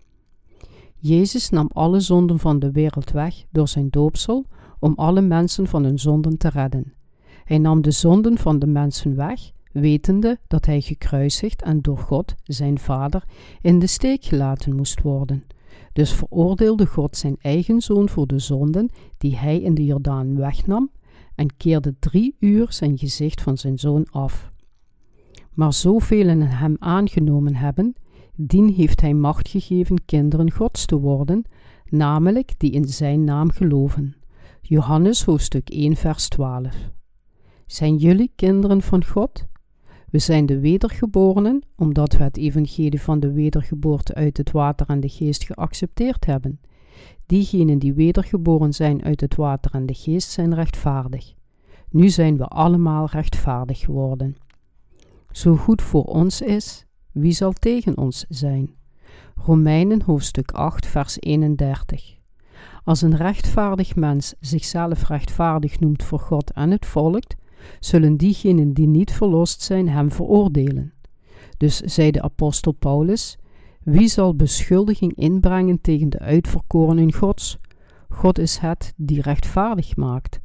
Jezus 0.97 1.51
nam 1.51 1.71
alle 1.73 2.01
zonden 2.01 2.39
van 2.39 2.59
de 2.59 2.71
wereld 2.71 3.11
weg 3.11 3.45
door 3.51 3.69
zijn 3.69 3.91
doopsel 3.91 4.47
om 4.79 4.93
alle 4.97 5.21
mensen 5.21 5.67
van 5.67 5.85
hun 5.85 5.99
zonden 5.99 6.39
te 6.39 6.49
redden. 6.49 6.95
Hij 7.45 7.59
nam 7.59 7.83
de 7.83 7.91
zonden 7.91 8.39
van 8.39 8.59
de 8.59 8.67
mensen 8.67 9.17
weg, 9.17 9.51
wetende 9.73 10.39
dat 10.47 10.67
hij 10.67 10.81
gekruisigd 10.81 11.63
en 11.63 11.81
door 11.81 11.99
God, 11.99 12.35
zijn 12.43 12.79
Vader, 12.79 13.25
in 13.61 13.79
de 13.79 13.87
steek 13.87 14.25
gelaten 14.25 14.77
moest 14.77 15.03
worden. 15.03 15.45
Dus 15.93 16.13
veroordeelde 16.13 16.87
God 16.87 17.17
zijn 17.17 17.37
eigen 17.41 17.81
zoon 17.81 18.09
voor 18.09 18.27
de 18.27 18.39
zonden 18.39 18.91
die 19.19 19.37
hij 19.37 19.61
in 19.61 19.75
de 19.75 19.85
Jordaan 19.85 20.37
wegnam 20.37 20.91
en 21.35 21.57
keerde 21.57 21.95
drie 21.99 22.37
uur 22.39 22.73
zijn 22.73 22.99
gezicht 22.99 23.43
van 23.43 23.59
zijn 23.59 23.79
zoon 23.79 24.07
af. 24.11 24.51
Maar 25.53 25.73
zoveel 25.73 26.27
hem 26.29 26.77
aangenomen 26.79 27.55
hebben, 27.55 27.95
dien 28.37 28.69
heeft 28.69 29.01
hij 29.01 29.15
macht 29.15 29.49
gegeven 29.49 30.05
kinderen 30.05 30.51
Gods 30.51 30.87
te 30.87 30.99
worden, 30.99 31.45
namelijk 31.85 32.53
die 32.57 32.71
in 32.71 32.85
zijn 32.85 33.25
naam 33.25 33.51
geloven. 33.51 34.17
Johannes 34.61 35.25
hoofdstuk 35.25 35.69
1 35.71 35.97
vers 35.97 36.29
12. 36.29 36.91
Zijn 37.67 37.97
jullie 37.97 38.33
kinderen 38.37 38.83
van 38.83 39.05
God? 39.05 39.47
We 40.13 40.19
zijn 40.19 40.47
de 40.47 40.61
wedergeborenen, 40.61 41.63
omdat 41.77 42.13
we 42.13 42.23
het 42.23 42.37
evangelie 42.37 43.01
van 43.01 43.21
de 43.21 43.33
wedergeboorte 43.33 44.15
uit 44.15 44.37
het 44.37 44.51
water 44.51 44.87
en 44.89 45.01
de 45.01 45.09
geest 45.09 45.45
geaccepteerd 45.45 46.25
hebben. 46.25 46.61
Diegenen 47.27 47.79
die 47.79 47.95
wedergeboren 47.95 48.73
zijn 48.73 49.05
uit 49.05 49.21
het 49.21 49.37
water 49.37 49.75
en 49.75 49.87
de 49.87 49.95
geest 49.95 50.31
zijn 50.31 50.55
rechtvaardig. 50.55 51.35
Nu 51.91 52.09
zijn 52.09 52.37
we 52.37 52.47
allemaal 52.47 53.07
rechtvaardig 53.07 53.79
geworden 53.79 54.37
zo 55.33 55.57
goed 55.57 55.83
voor 55.83 56.05
ons 56.05 56.41
is, 56.41 56.87
wie 57.13 57.33
zal 57.33 57.53
tegen 57.53 57.99
ons 57.99 58.25
zijn? 58.29 58.75
Romeinen 59.35 60.03
hoofdstuk 60.03 60.51
8, 60.51 60.87
vers 60.87 61.17
31. 61.21 62.15
Als 62.85 63.03
een 63.03 63.17
rechtvaardig 63.17 63.97
mens 63.97 64.35
zichzelf 64.41 65.09
rechtvaardig 65.09 65.81
noemt 65.81 66.03
voor 66.03 66.19
God 66.19 66.51
en 66.51 66.71
het 66.71 66.87
volk, 66.87 67.25
zullen 67.81 68.17
diegenen 68.17 68.73
die 68.73 68.87
niet 68.87 69.13
verlost 69.13 69.63
zijn 69.63 69.89
hem 69.89 70.11
veroordelen. 70.11 70.93
Dus 71.57 71.77
zei 71.77 72.11
de 72.11 72.23
apostel 72.23 72.73
Paulus: 72.73 73.39
Wie 73.83 74.09
zal 74.09 74.37
beschuldiging 74.37 75.15
inbrengen 75.15 75.81
tegen 75.81 76.09
de 76.09 76.19
uitverkorenen 76.19 77.13
Gods? 77.13 77.59
God 78.09 78.39
is 78.39 78.57
het 78.59 78.93
die 78.97 79.21
rechtvaardig 79.21 79.97
maakt. 79.97 80.41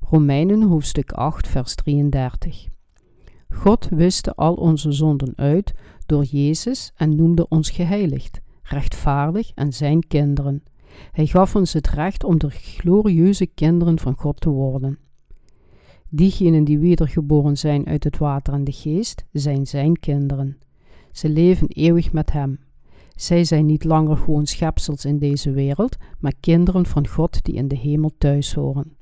Romeinen 0.00 0.62
hoofdstuk 0.62 1.12
8, 1.12 1.48
vers 1.48 1.74
33. 1.74 2.68
God 3.48 3.88
wiste 3.90 4.34
al 4.34 4.54
onze 4.54 4.92
zonden 4.92 5.32
uit 5.36 5.72
door 6.06 6.24
Jezus 6.24 6.92
en 6.96 7.16
noemde 7.16 7.48
ons 7.48 7.70
geheiligd, 7.70 8.40
rechtvaardig 8.62 9.50
en 9.54 9.72
zijn 9.72 10.06
kinderen. 10.06 10.62
Hij 11.12 11.26
gaf 11.26 11.56
ons 11.56 11.72
het 11.72 11.88
recht 11.88 12.24
om 12.24 12.38
de 12.38 12.50
glorieuze 12.50 13.46
kinderen 13.46 13.98
van 13.98 14.14
God 14.16 14.40
te 14.40 14.50
worden. 14.50 14.98
Diegenen 16.16 16.64
die 16.64 16.78
wedergeboren 16.78 17.56
zijn 17.56 17.86
uit 17.86 18.04
het 18.04 18.18
water 18.18 18.54
en 18.54 18.64
de 18.64 18.72
geest, 18.72 19.24
zijn 19.32 19.66
zijn 19.66 19.98
kinderen. 19.98 20.58
Ze 21.12 21.28
leven 21.28 21.68
eeuwig 21.68 22.12
met 22.12 22.32
hem. 22.32 22.58
Zij 23.14 23.44
zijn 23.44 23.66
niet 23.66 23.84
langer 23.84 24.16
gewoon 24.16 24.46
schepsels 24.46 25.04
in 25.04 25.18
deze 25.18 25.50
wereld, 25.50 25.96
maar 26.18 26.32
kinderen 26.40 26.86
van 26.86 27.08
God 27.08 27.44
die 27.44 27.54
in 27.54 27.68
de 27.68 27.76
hemel 27.76 28.12
thuis 28.18 28.54
horen. 28.54 28.96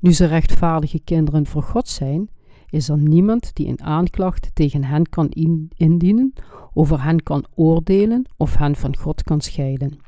Nu 0.00 0.12
ze 0.12 0.24
rechtvaardige 0.24 1.00
kinderen 1.04 1.46
voor 1.46 1.62
God 1.62 1.88
zijn, 1.88 2.28
is 2.70 2.88
er 2.88 2.98
niemand 2.98 3.54
die 3.54 3.66
een 3.66 3.82
aanklacht 3.82 4.50
tegen 4.54 4.84
hen 4.84 5.08
kan 5.08 5.28
indienen, 5.76 6.32
over 6.74 7.02
hen 7.02 7.22
kan 7.22 7.44
oordelen 7.54 8.26
of 8.36 8.56
hen 8.56 8.76
van 8.76 8.96
God 8.96 9.22
kan 9.22 9.40
scheiden. 9.40 9.98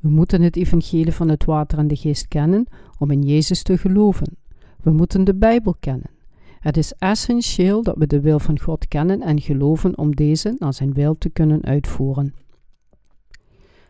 We 0.00 0.08
moeten 0.08 0.42
het 0.42 0.56
evangelie 0.56 1.12
van 1.12 1.28
het 1.28 1.44
water 1.44 1.78
en 1.78 1.88
de 1.88 1.96
geest 1.96 2.28
kennen 2.28 2.66
om 2.98 3.10
in 3.10 3.22
Jezus 3.22 3.62
te 3.62 3.78
geloven. 3.78 4.36
We 4.82 4.90
moeten 4.90 5.24
de 5.24 5.34
Bijbel 5.34 5.74
kennen. 5.80 6.10
Het 6.58 6.76
is 6.76 6.92
essentieel 6.92 7.82
dat 7.82 7.96
we 7.96 8.06
de 8.06 8.20
wil 8.20 8.38
van 8.38 8.60
God 8.60 8.88
kennen 8.88 9.22
en 9.22 9.40
geloven 9.40 9.98
om 9.98 10.14
deze 10.14 10.56
naar 10.58 10.74
zijn 10.74 10.92
wil 10.92 11.18
te 11.18 11.28
kunnen 11.28 11.64
uitvoeren. 11.64 12.34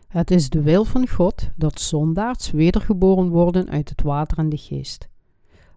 Het 0.07 0.31
is 0.31 0.49
de 0.49 0.61
wil 0.61 0.85
van 0.85 1.07
God 1.07 1.49
dat 1.55 1.79
zondaars 1.79 2.51
wedergeboren 2.51 3.29
worden 3.29 3.69
uit 3.69 3.89
het 3.89 4.01
water 4.01 4.37
en 4.37 4.49
de 4.49 4.57
geest. 4.57 5.07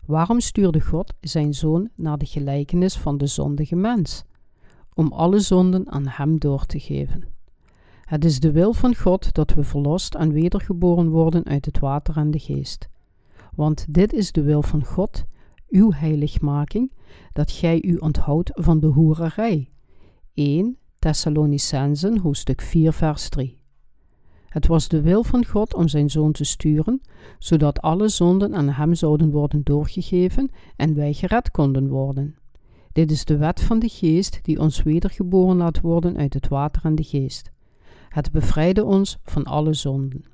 Waarom 0.07 0.41
stuurde 0.41 0.81
God 0.81 1.15
zijn 1.21 1.55
zoon 1.55 1.89
naar 1.95 2.19
de 2.19 2.27
gelijkenis 2.27 2.97
van 2.97 3.19
de 3.19 3.27
zondige 3.27 3.77
mens? 3.77 4.25
Om 4.95 5.13
alle 5.13 5.41
zonden 5.41 5.91
aan 5.91 6.07
hem 6.07 6.39
door 6.39 6.67
te 6.67 6.79
geven. 6.81 7.25
Het 8.05 8.25
is 8.25 8.41
de 8.41 8.53
wil 8.53 8.73
van 8.73 8.95
God 8.95 9.35
dat 9.35 9.55
we 9.55 9.65
verlost 9.65 10.15
en 10.15 10.33
wedergeboren 10.33 11.09
worden 11.09 11.45
uit 11.45 11.65
het 11.65 11.79
water 11.79 12.17
en 12.17 12.31
de 12.31 12.39
geest. 12.39 12.89
Want 13.55 13.87
dit 13.89 14.13
is 14.13 14.33
de 14.33 14.43
wil 14.43 14.63
van 14.63 14.85
God, 14.85 15.25
uw 15.69 15.93
heiligmaking, 15.93 16.93
dat 17.33 17.51
gij 17.51 17.83
u 17.83 17.97
onthoudt 17.97 18.51
van 18.55 18.81
de 18.81 18.87
hoererij. 18.87 19.71
1 20.35 20.77
Thessalonicensen 20.99 22.19
hoofdstuk 22.19 22.61
4 22.61 22.93
vers 22.93 23.29
3 23.29 23.59
Het 24.49 24.67
was 24.67 24.89
de 24.89 25.01
wil 25.01 25.25
van 25.25 25.47
God 25.47 25.75
om 25.75 25.89
zijn 25.89 26.11
zoon 26.11 26.33
te 26.33 26.45
sturen, 26.45 27.01
zodat 27.39 27.81
alle 27.81 28.09
zonden 28.09 28.55
aan 28.55 28.69
hem 28.69 28.95
zouden 28.95 29.31
worden 29.31 29.63
doorgegeven 29.63 30.51
en 30.77 30.95
wij 30.95 31.13
gered 31.13 31.51
konden 31.51 31.89
worden. 31.89 32.37
Dit 32.93 33.11
is 33.11 33.25
de 33.25 33.37
wet 33.37 33.61
van 33.61 33.79
de 33.79 33.89
geest 33.89 34.39
die 34.43 34.61
ons 34.61 34.83
wedergeboren 34.83 35.57
laat 35.57 35.81
worden 35.81 36.17
uit 36.17 36.35
het 36.35 36.49
water 36.49 36.85
en 36.85 36.95
de 36.95 37.05
geest. 37.05 37.51
Het 38.09 38.33
bevrijdde 38.33 38.85
ons 38.85 39.19
van 39.25 39.45
alle 39.45 39.75
zonden. 39.75 40.25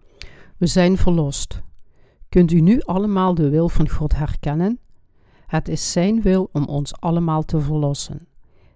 We 0.57 0.67
zijn 0.67 0.97
verlost. 0.97 1.63
Kunt 2.29 2.53
u 2.53 2.61
nu 2.61 2.81
allemaal 2.81 3.35
de 3.35 3.49
wil 3.49 3.69
van 3.69 3.89
God 3.89 4.17
herkennen? 4.17 4.79
Het 5.47 5.69
is 5.69 5.93
Zijn 5.93 6.23
wil 6.23 6.49
om 6.53 6.65
ons 6.65 7.01
allemaal 7.01 7.45
te 7.45 7.61
verlossen. 7.61 8.29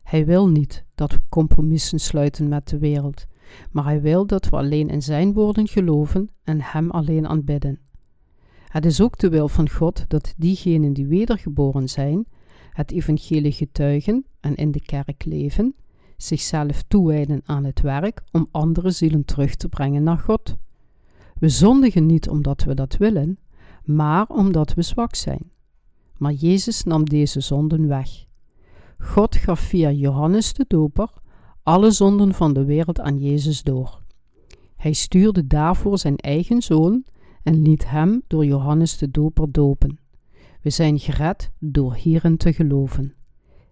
Hij 0.02 0.26
wil 0.26 0.48
niet 0.48 0.84
dat 0.94 1.12
we 1.12 1.20
compromissen 1.28 2.00
sluiten 2.00 2.48
met 2.48 2.68
de 2.68 2.78
wereld, 2.78 3.26
maar 3.70 3.84
Hij 3.84 4.00
wil 4.00 4.26
dat 4.26 4.48
we 4.48 4.56
alleen 4.56 4.88
in 4.88 5.02
Zijn 5.02 5.32
woorden 5.32 5.68
geloven 5.68 6.30
en 6.44 6.60
Hem 6.60 6.90
alleen 6.90 7.26
aanbidden. 7.26 7.80
Het 8.66 8.84
is 8.84 9.00
ook 9.00 9.18
de 9.18 9.28
wil 9.28 9.48
van 9.48 9.70
God 9.70 10.04
dat 10.08 10.34
diegenen 10.36 10.92
die 10.92 11.06
wedergeboren 11.06 11.88
zijn, 11.88 12.26
het 12.70 12.90
evangelie 12.90 13.52
getuigen 13.52 14.26
en 14.40 14.54
in 14.54 14.70
de 14.70 14.80
kerk 14.80 15.24
leven, 15.24 15.74
zichzelf 16.16 16.82
toewijden 16.88 17.40
aan 17.44 17.64
het 17.64 17.80
werk 17.80 18.22
om 18.30 18.48
andere 18.50 18.90
zielen 18.90 19.24
terug 19.24 19.54
te 19.54 19.68
brengen 19.68 20.02
naar 20.02 20.18
God. 20.18 20.56
We 21.42 21.48
zondigen 21.48 22.06
niet 22.06 22.28
omdat 22.28 22.64
we 22.64 22.74
dat 22.74 22.96
willen, 22.96 23.38
maar 23.84 24.26
omdat 24.26 24.74
we 24.74 24.82
zwak 24.82 25.14
zijn. 25.14 25.50
Maar 26.16 26.32
Jezus 26.32 26.84
nam 26.84 27.04
deze 27.04 27.40
zonden 27.40 27.88
weg. 27.88 28.26
God 28.98 29.36
gaf 29.36 29.60
via 29.60 29.90
Johannes 29.90 30.52
de 30.52 30.64
Doper 30.68 31.10
alle 31.62 31.90
zonden 31.90 32.34
van 32.34 32.52
de 32.52 32.64
wereld 32.64 33.00
aan 33.00 33.18
Jezus 33.18 33.62
door. 33.62 34.02
Hij 34.76 34.92
stuurde 34.92 35.46
daarvoor 35.46 35.98
zijn 35.98 36.16
eigen 36.16 36.62
zoon 36.62 37.04
en 37.42 37.62
liet 37.62 37.90
hem 37.90 38.22
door 38.26 38.44
Johannes 38.44 38.98
de 38.98 39.10
Doper 39.10 39.52
dopen. 39.52 39.98
We 40.60 40.70
zijn 40.70 40.98
gered 40.98 41.50
door 41.58 41.94
hierin 41.94 42.36
te 42.36 42.52
geloven. 42.52 43.14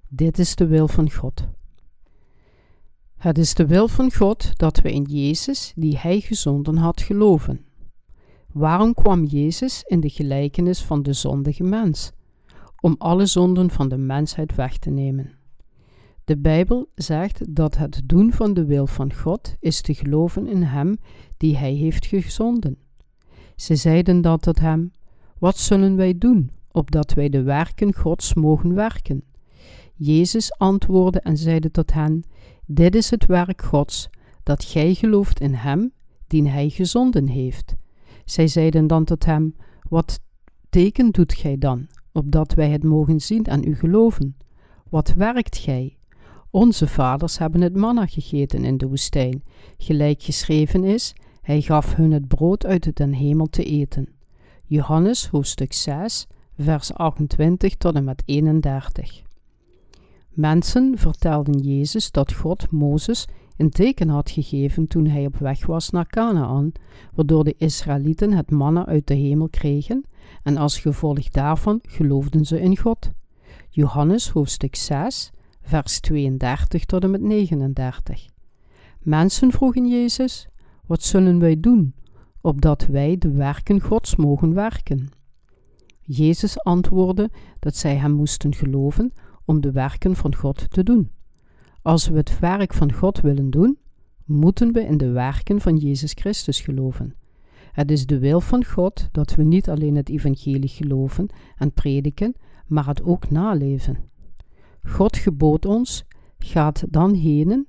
Dit 0.09 0.38
is 0.38 0.54
de 0.54 0.66
wil 0.66 0.88
van 0.88 1.11
God. 1.11 1.48
Het 3.20 3.38
is 3.38 3.54
de 3.54 3.66
wil 3.66 3.88
van 3.88 4.12
God 4.12 4.59
dat 4.59 4.80
we 4.80 4.92
in 4.92 5.02
Jezus, 5.02 5.72
die 5.76 5.98
Hij 5.98 6.20
gezonden 6.20 6.76
had, 6.76 7.00
geloven. 7.00 7.64
Waarom 8.52 8.94
kwam 8.94 9.24
Jezus 9.24 9.83
in 9.87 10.00
de 10.00 10.09
gelijkenis 10.09 10.83
van 10.83 11.02
de 11.02 11.12
zondige 11.12 11.62
mens? 11.62 12.12
Om 12.80 12.94
alle 12.98 13.26
zonden 13.26 13.70
van 13.70 13.88
de 13.88 13.96
mensheid 13.96 14.54
weg 14.54 14.78
te 14.78 14.90
nemen. 14.90 15.30
De 16.24 16.38
Bijbel 16.38 16.88
zegt 16.94 17.54
dat 17.54 17.76
het 17.76 18.02
doen 18.04 18.33
van 18.33 18.54
de 18.54 18.64
wil 18.64 18.87
van 18.87 19.14
God 19.14 19.56
is 19.59 19.80
te 19.80 19.94
geloven 19.94 20.46
in 20.46 20.62
Hem 20.62 20.98
die 21.37 21.56
Hij 21.56 21.72
heeft 21.72 22.06
gezonden. 22.06 22.76
Ze 23.56 23.76
zeiden 23.76 24.20
dat 24.20 24.42
tot 24.42 24.59
Hem: 24.59 24.92
Wat 25.38 25.59
zullen 25.59 25.96
wij 25.96 26.18
doen, 26.18 26.50
opdat 26.72 27.14
wij 27.14 27.28
de 27.28 27.42
werken 27.42 27.94
Gods 27.94 28.35
mogen 28.35 28.74
werken? 28.74 29.22
Jezus 30.02 30.59
antwoordde 30.59 31.20
en 31.20 31.37
zeide 31.37 31.70
tot 31.70 31.92
hen: 31.92 32.24
Dit 32.72 32.94
is 32.94 33.11
het 33.11 33.26
werk 33.26 33.62
Gods, 33.62 34.09
dat 34.42 34.64
gij 34.64 34.94
gelooft 34.94 35.40
in 35.40 35.54
Hem, 35.54 35.92
die 36.26 36.48
Hij 36.48 36.68
gezonden 36.68 37.26
heeft. 37.26 37.74
Zij 38.24 38.46
zeiden 38.46 38.87
dan 38.87 39.04
tot 39.04 39.24
hem: 39.24 39.56
Wat 39.88 40.20
teken 40.68 41.11
doet 41.11 41.35
gij 41.35 41.59
dan, 41.59 41.87
opdat 42.12 42.54
wij 42.54 42.70
het 42.70 42.85
mogen 42.85 43.20
zien 43.20 43.44
en 43.44 43.68
u 43.68 43.74
geloven? 43.74 44.37
Wat 44.88 45.14
werkt 45.14 45.56
gij? 45.56 45.96
Onze 46.50 46.87
vaders 46.87 47.38
hebben 47.38 47.61
het 47.61 47.76
manna 47.76 48.06
gegeten 48.06 48.64
in 48.64 48.76
de 48.76 48.88
woestijn, 48.88 49.44
gelijk 49.78 50.22
geschreven 50.22 50.85
is: 50.85 51.12
Hij 51.40 51.61
gaf 51.61 51.94
hun 51.94 52.12
het 52.12 52.28
brood 52.28 52.66
uit 52.66 52.96
den 52.96 53.12
hemel 53.12 53.46
te 53.46 53.64
eten. 53.64 54.09
Johannes 54.64 55.26
hoofdstuk 55.26 55.72
6, 55.72 56.26
vers 56.59 56.94
28 56.94 57.74
tot 57.76 57.94
en 57.94 58.04
met 58.04 58.22
31. 58.24 59.22
Mensen 60.30 60.98
vertelden 60.98 61.58
Jezus 61.58 62.10
dat 62.10 62.32
God 62.32 62.70
Mozes 62.70 63.26
een 63.56 63.70
teken 63.70 64.08
had 64.08 64.30
gegeven 64.30 64.86
toen 64.86 65.06
hij 65.06 65.26
op 65.26 65.36
weg 65.36 65.66
was 65.66 65.90
naar 65.90 66.06
Canaan, 66.06 66.72
waardoor 67.14 67.44
de 67.44 67.54
Israëlieten 67.58 68.32
het 68.32 68.50
manna 68.50 68.86
uit 68.86 69.06
de 69.06 69.14
hemel 69.14 69.48
kregen 69.48 70.04
en 70.42 70.56
als 70.56 70.78
gevolg 70.78 71.28
daarvan 71.28 71.78
geloofden 71.82 72.44
ze 72.44 72.60
in 72.60 72.76
God. 72.76 73.10
Johannes 73.68 74.28
hoofdstuk 74.28 74.76
6, 74.76 75.30
vers 75.62 76.00
32 76.00 76.84
tot 76.84 77.02
en 77.02 77.10
met 77.10 77.20
39. 77.20 78.26
Mensen 79.00 79.50
vroegen 79.50 79.88
Jezus: 79.88 80.48
Wat 80.86 81.02
zullen 81.02 81.38
wij 81.38 81.60
doen, 81.60 81.94
opdat 82.40 82.86
wij 82.86 83.16
de 83.18 83.30
werken 83.32 83.80
Gods 83.80 84.16
mogen 84.16 84.54
werken? 84.54 85.08
Jezus 86.00 86.62
antwoordde 86.62 87.30
dat 87.58 87.76
zij 87.76 87.96
hem 87.96 88.12
moesten 88.12 88.54
geloven 88.54 89.12
om 89.50 89.60
de 89.60 89.72
werken 89.72 90.16
van 90.16 90.34
God 90.34 90.70
te 90.70 90.82
doen. 90.82 91.10
Als 91.82 92.08
we 92.08 92.16
het 92.16 92.38
werk 92.38 92.74
van 92.74 92.92
God 92.92 93.20
willen 93.20 93.50
doen, 93.50 93.78
moeten 94.24 94.72
we 94.72 94.84
in 94.84 94.96
de 94.96 95.10
werken 95.10 95.60
van 95.60 95.76
Jezus 95.76 96.12
Christus 96.12 96.60
geloven. 96.60 97.14
Het 97.72 97.90
is 97.90 98.06
de 98.06 98.18
wil 98.18 98.40
van 98.40 98.64
God 98.64 99.08
dat 99.12 99.34
we 99.34 99.42
niet 99.42 99.68
alleen 99.68 99.96
het 99.96 100.08
evangelie 100.08 100.68
geloven 100.68 101.28
en 101.56 101.72
prediken, 101.72 102.34
maar 102.66 102.86
het 102.86 103.02
ook 103.02 103.30
naleven. 103.30 103.98
God 104.82 105.16
gebood 105.16 105.66
ons, 105.66 106.04
gaat 106.38 106.84
dan 106.88 107.14
henen, 107.14 107.66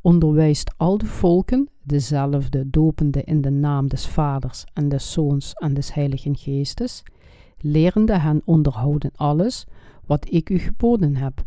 onderwijst 0.00 0.74
al 0.76 0.98
de 0.98 1.06
volken 1.06 1.68
dezelfde 1.82 2.70
dopende 2.70 3.22
in 3.22 3.40
de 3.40 3.50
naam 3.50 3.88
des 3.88 4.06
Vaders 4.06 4.64
en 4.72 4.88
des 4.88 5.12
Zoons 5.12 5.52
en 5.52 5.74
des 5.74 5.94
Heiligen 5.94 6.36
Geestes, 6.36 7.02
lerende 7.58 8.18
hen 8.18 8.42
onderhouden 8.44 9.10
alles 9.14 9.66
wat 10.06 10.32
ik 10.32 10.50
u 10.50 10.58
geboden 10.58 11.16
heb. 11.16 11.44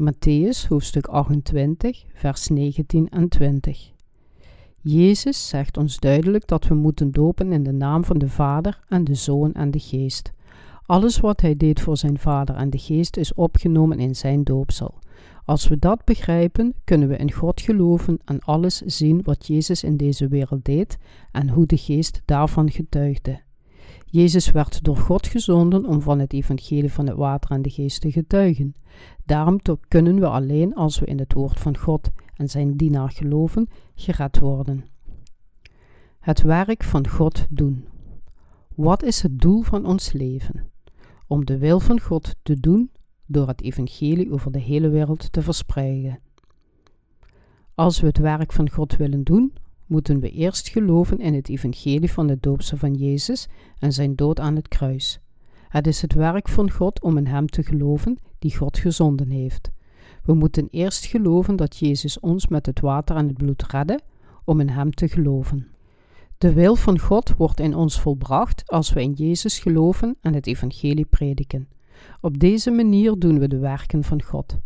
Matthäus 0.00 0.68
hoofdstuk 0.68 1.06
28, 1.06 2.04
vers 2.14 2.48
19 2.48 3.08
en 3.08 3.28
20. 3.28 3.92
Jezus 4.80 5.48
zegt 5.48 5.76
ons 5.76 5.98
duidelijk 5.98 6.46
dat 6.46 6.66
we 6.66 6.74
moeten 6.74 7.12
dopen 7.12 7.52
in 7.52 7.62
de 7.62 7.72
naam 7.72 8.04
van 8.04 8.18
de 8.18 8.28
Vader 8.28 8.80
en 8.88 9.04
de 9.04 9.14
Zoon 9.14 9.52
en 9.52 9.70
de 9.70 9.78
Geest. 9.78 10.32
Alles 10.86 11.20
wat 11.20 11.40
hij 11.40 11.56
deed 11.56 11.80
voor 11.80 11.96
zijn 11.96 12.18
Vader 12.18 12.56
en 12.56 12.70
de 12.70 12.78
Geest 12.78 13.16
is 13.16 13.34
opgenomen 13.34 13.98
in 13.98 14.16
zijn 14.16 14.44
doopsel. 14.44 14.98
Als 15.44 15.68
we 15.68 15.78
dat 15.78 16.04
begrijpen, 16.04 16.74
kunnen 16.84 17.08
we 17.08 17.16
in 17.16 17.32
God 17.32 17.60
geloven 17.60 18.18
en 18.24 18.40
alles 18.40 18.76
zien 18.76 19.22
wat 19.22 19.46
Jezus 19.46 19.82
in 19.82 19.96
deze 19.96 20.28
wereld 20.28 20.64
deed 20.64 20.98
en 21.32 21.48
hoe 21.48 21.66
de 21.66 21.76
Geest 21.76 22.22
daarvan 22.24 22.70
getuigde. 22.70 23.40
Jezus 24.10 24.50
werd 24.50 24.84
door 24.84 24.96
God 24.96 25.26
gezonden 25.26 25.86
om 25.86 26.00
van 26.00 26.18
het 26.18 26.32
evangelie 26.32 26.92
van 26.92 27.06
het 27.06 27.16
water 27.16 27.50
en 27.50 27.62
de 27.62 27.70
geest 27.70 28.00
te 28.00 28.12
getuigen. 28.12 28.74
Daarom 29.24 29.58
kunnen 29.88 30.20
we 30.20 30.28
alleen 30.28 30.74
als 30.74 30.98
we 30.98 31.06
in 31.06 31.18
het 31.18 31.32
woord 31.32 31.60
van 31.60 31.76
God 31.76 32.10
en 32.34 32.48
zijn 32.48 32.76
dienaar 32.76 33.10
geloven, 33.10 33.68
gered 33.94 34.38
worden. 34.38 34.84
Het 36.20 36.42
werk 36.42 36.84
van 36.84 37.08
God 37.08 37.46
doen. 37.50 37.84
Wat 38.74 39.02
is 39.02 39.22
het 39.22 39.38
doel 39.38 39.62
van 39.62 39.86
ons 39.86 40.12
leven? 40.12 40.70
Om 41.26 41.44
de 41.44 41.58
wil 41.58 41.80
van 41.80 42.00
God 42.00 42.34
te 42.42 42.60
doen 42.60 42.90
door 43.26 43.48
het 43.48 43.62
evangelie 43.62 44.32
over 44.32 44.52
de 44.52 44.60
hele 44.60 44.88
wereld 44.88 45.32
te 45.32 45.42
verspreiden. 45.42 46.18
Als 47.74 48.00
we 48.00 48.06
het 48.06 48.18
werk 48.18 48.52
van 48.52 48.70
God 48.70 48.96
willen 48.96 49.24
doen, 49.24 49.52
moeten 49.88 50.20
we 50.20 50.30
eerst 50.30 50.68
geloven 50.68 51.18
in 51.18 51.34
het 51.34 51.48
evangelie 51.48 52.12
van 52.12 52.26
de 52.26 52.38
doopse 52.40 52.76
van 52.76 52.94
Jezus 52.94 53.48
en 53.78 53.92
zijn 53.92 54.14
dood 54.14 54.40
aan 54.40 54.56
het 54.56 54.68
kruis. 54.68 55.20
Het 55.68 55.86
is 55.86 56.02
het 56.02 56.12
werk 56.12 56.48
van 56.48 56.70
God 56.70 57.02
om 57.02 57.16
in 57.16 57.26
Hem 57.26 57.46
te 57.46 57.62
geloven 57.62 58.18
die 58.38 58.56
God 58.56 58.78
gezonden 58.78 59.30
heeft. 59.30 59.70
We 60.24 60.34
moeten 60.34 60.68
eerst 60.70 61.06
geloven 61.06 61.56
dat 61.56 61.76
Jezus 61.76 62.20
ons 62.20 62.46
met 62.46 62.66
het 62.66 62.80
water 62.80 63.16
en 63.16 63.28
het 63.28 63.36
bloed 63.36 63.62
redde, 63.62 64.00
om 64.44 64.60
in 64.60 64.68
Hem 64.68 64.90
te 64.90 65.08
geloven. 65.08 65.68
De 66.38 66.52
wil 66.52 66.74
van 66.74 66.98
God 66.98 67.34
wordt 67.36 67.60
in 67.60 67.74
ons 67.74 68.00
volbracht 68.00 68.62
als 68.66 68.92
we 68.92 69.02
in 69.02 69.12
Jezus 69.12 69.58
geloven 69.58 70.16
en 70.20 70.34
het 70.34 70.46
evangelie 70.46 71.06
prediken. 71.06 71.68
Op 72.20 72.38
deze 72.38 72.70
manier 72.70 73.18
doen 73.18 73.38
we 73.38 73.48
de 73.48 73.58
werken 73.58 74.04
van 74.04 74.22
God. 74.22 74.58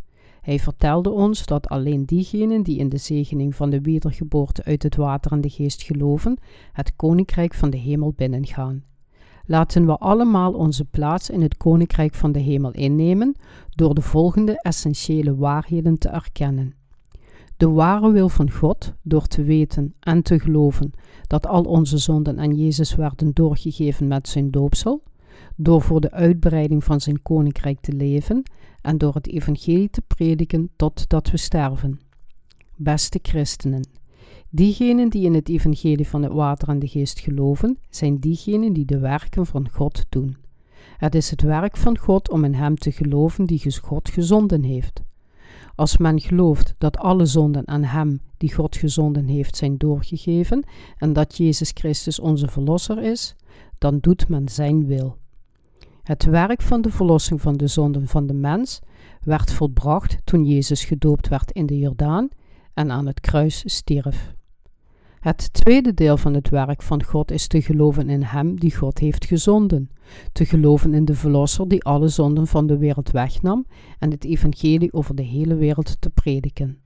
Hij 0.42 0.58
vertelde 0.58 1.10
ons 1.10 1.46
dat 1.46 1.68
alleen 1.68 2.04
diegenen 2.04 2.62
die 2.62 2.78
in 2.78 2.88
de 2.88 2.96
zegening 2.96 3.54
van 3.54 3.70
de 3.70 3.80
wedergeboorte 3.80 4.64
uit 4.64 4.82
het 4.82 4.96
water 4.96 5.32
en 5.32 5.40
de 5.40 5.48
geest 5.48 5.82
geloven, 5.82 6.38
het 6.72 6.96
koninkrijk 6.96 7.54
van 7.54 7.70
de 7.70 7.76
hemel 7.76 8.12
binnengaan. 8.16 8.84
Laten 9.46 9.86
we 9.86 9.96
allemaal 9.96 10.52
onze 10.52 10.84
plaats 10.84 11.30
in 11.30 11.42
het 11.42 11.56
koninkrijk 11.56 12.14
van 12.14 12.32
de 12.32 12.38
hemel 12.38 12.70
innemen 12.70 13.34
door 13.70 13.94
de 13.94 14.00
volgende 14.00 14.60
essentiële 14.60 15.36
waarheden 15.36 15.98
te 15.98 16.08
erkennen. 16.08 16.74
De 17.56 17.68
ware 17.68 18.10
wil 18.12 18.28
van 18.28 18.50
God, 18.50 18.92
door 19.02 19.26
te 19.26 19.42
weten 19.42 19.94
en 20.00 20.22
te 20.22 20.38
geloven 20.38 20.90
dat 21.26 21.46
al 21.46 21.62
onze 21.62 21.98
zonden 21.98 22.38
aan 22.38 22.54
Jezus 22.54 22.94
werden 22.94 23.30
doorgegeven 23.32 24.08
met 24.08 24.28
zijn 24.28 24.50
doopsel, 24.50 25.02
door 25.56 25.82
voor 25.82 26.00
de 26.00 26.10
uitbreiding 26.10 26.84
van 26.84 27.00
zijn 27.00 27.22
koninkrijk 27.22 27.80
te 27.80 27.92
leven 27.92 28.42
en 28.80 28.98
door 28.98 29.14
het 29.14 29.28
evangelie 29.28 29.90
te 29.90 30.02
prediken 30.06 30.70
totdat 30.76 31.30
we 31.30 31.36
sterven. 31.36 32.00
Beste 32.76 33.18
christenen, 33.22 33.88
diegenen 34.50 35.08
die 35.08 35.24
in 35.24 35.34
het 35.34 35.48
evangelie 35.48 36.08
van 36.08 36.22
het 36.22 36.32
water 36.32 36.68
en 36.68 36.78
de 36.78 36.88
geest 36.88 37.20
geloven, 37.20 37.78
zijn 37.90 38.18
diegenen 38.18 38.72
die 38.72 38.84
de 38.84 38.98
werken 38.98 39.46
van 39.46 39.70
God 39.70 40.04
doen. 40.08 40.36
Het 40.96 41.14
is 41.14 41.30
het 41.30 41.42
werk 41.42 41.76
van 41.76 41.98
God 41.98 42.30
om 42.30 42.44
in 42.44 42.54
Hem 42.54 42.76
te 42.76 42.92
geloven 42.92 43.44
die 43.44 43.80
God 43.80 44.10
gezonden 44.10 44.62
heeft. 44.62 45.02
Als 45.74 45.96
men 45.96 46.20
gelooft 46.20 46.74
dat 46.78 46.96
alle 46.96 47.26
zonden 47.26 47.68
aan 47.68 47.82
Hem 47.84 48.20
die 48.36 48.54
God 48.54 48.76
gezonden 48.76 49.26
heeft 49.26 49.56
zijn 49.56 49.76
doorgegeven 49.76 50.64
en 50.96 51.12
dat 51.12 51.36
Jezus 51.36 51.70
Christus 51.74 52.20
onze 52.20 52.48
Verlosser 52.48 53.02
is, 53.02 53.36
dan 53.78 53.98
doet 53.98 54.28
men 54.28 54.48
Zijn 54.48 54.86
wil. 54.86 55.16
Het 56.02 56.24
werk 56.24 56.62
van 56.62 56.82
de 56.82 56.90
verlossing 56.90 57.40
van 57.40 57.56
de 57.56 57.66
zonden 57.66 58.08
van 58.08 58.26
de 58.26 58.34
mens 58.34 58.80
werd 59.20 59.52
volbracht 59.52 60.16
toen 60.24 60.44
Jezus 60.44 60.84
gedoopt 60.84 61.28
werd 61.28 61.50
in 61.50 61.66
de 61.66 61.78
Jordaan 61.78 62.28
en 62.74 62.90
aan 62.90 63.06
het 63.06 63.20
kruis 63.20 63.62
stierf. 63.66 64.34
Het 65.20 65.52
tweede 65.52 65.94
deel 65.94 66.16
van 66.16 66.34
het 66.34 66.48
werk 66.48 66.82
van 66.82 67.04
God 67.04 67.30
is 67.30 67.46
te 67.46 67.62
geloven 67.62 68.08
in 68.08 68.22
Hem 68.22 68.60
die 68.60 68.76
God 68.76 68.98
heeft 68.98 69.24
gezonden, 69.24 69.90
te 70.32 70.44
geloven 70.44 70.94
in 70.94 71.04
de 71.04 71.14
Verlosser 71.14 71.68
die 71.68 71.84
alle 71.84 72.08
zonden 72.08 72.46
van 72.46 72.66
de 72.66 72.78
wereld 72.78 73.10
wegnam 73.10 73.66
en 73.98 74.10
het 74.10 74.24
evangelie 74.24 74.92
over 74.92 75.14
de 75.14 75.22
hele 75.22 75.54
wereld 75.54 76.00
te 76.00 76.10
prediken. 76.10 76.78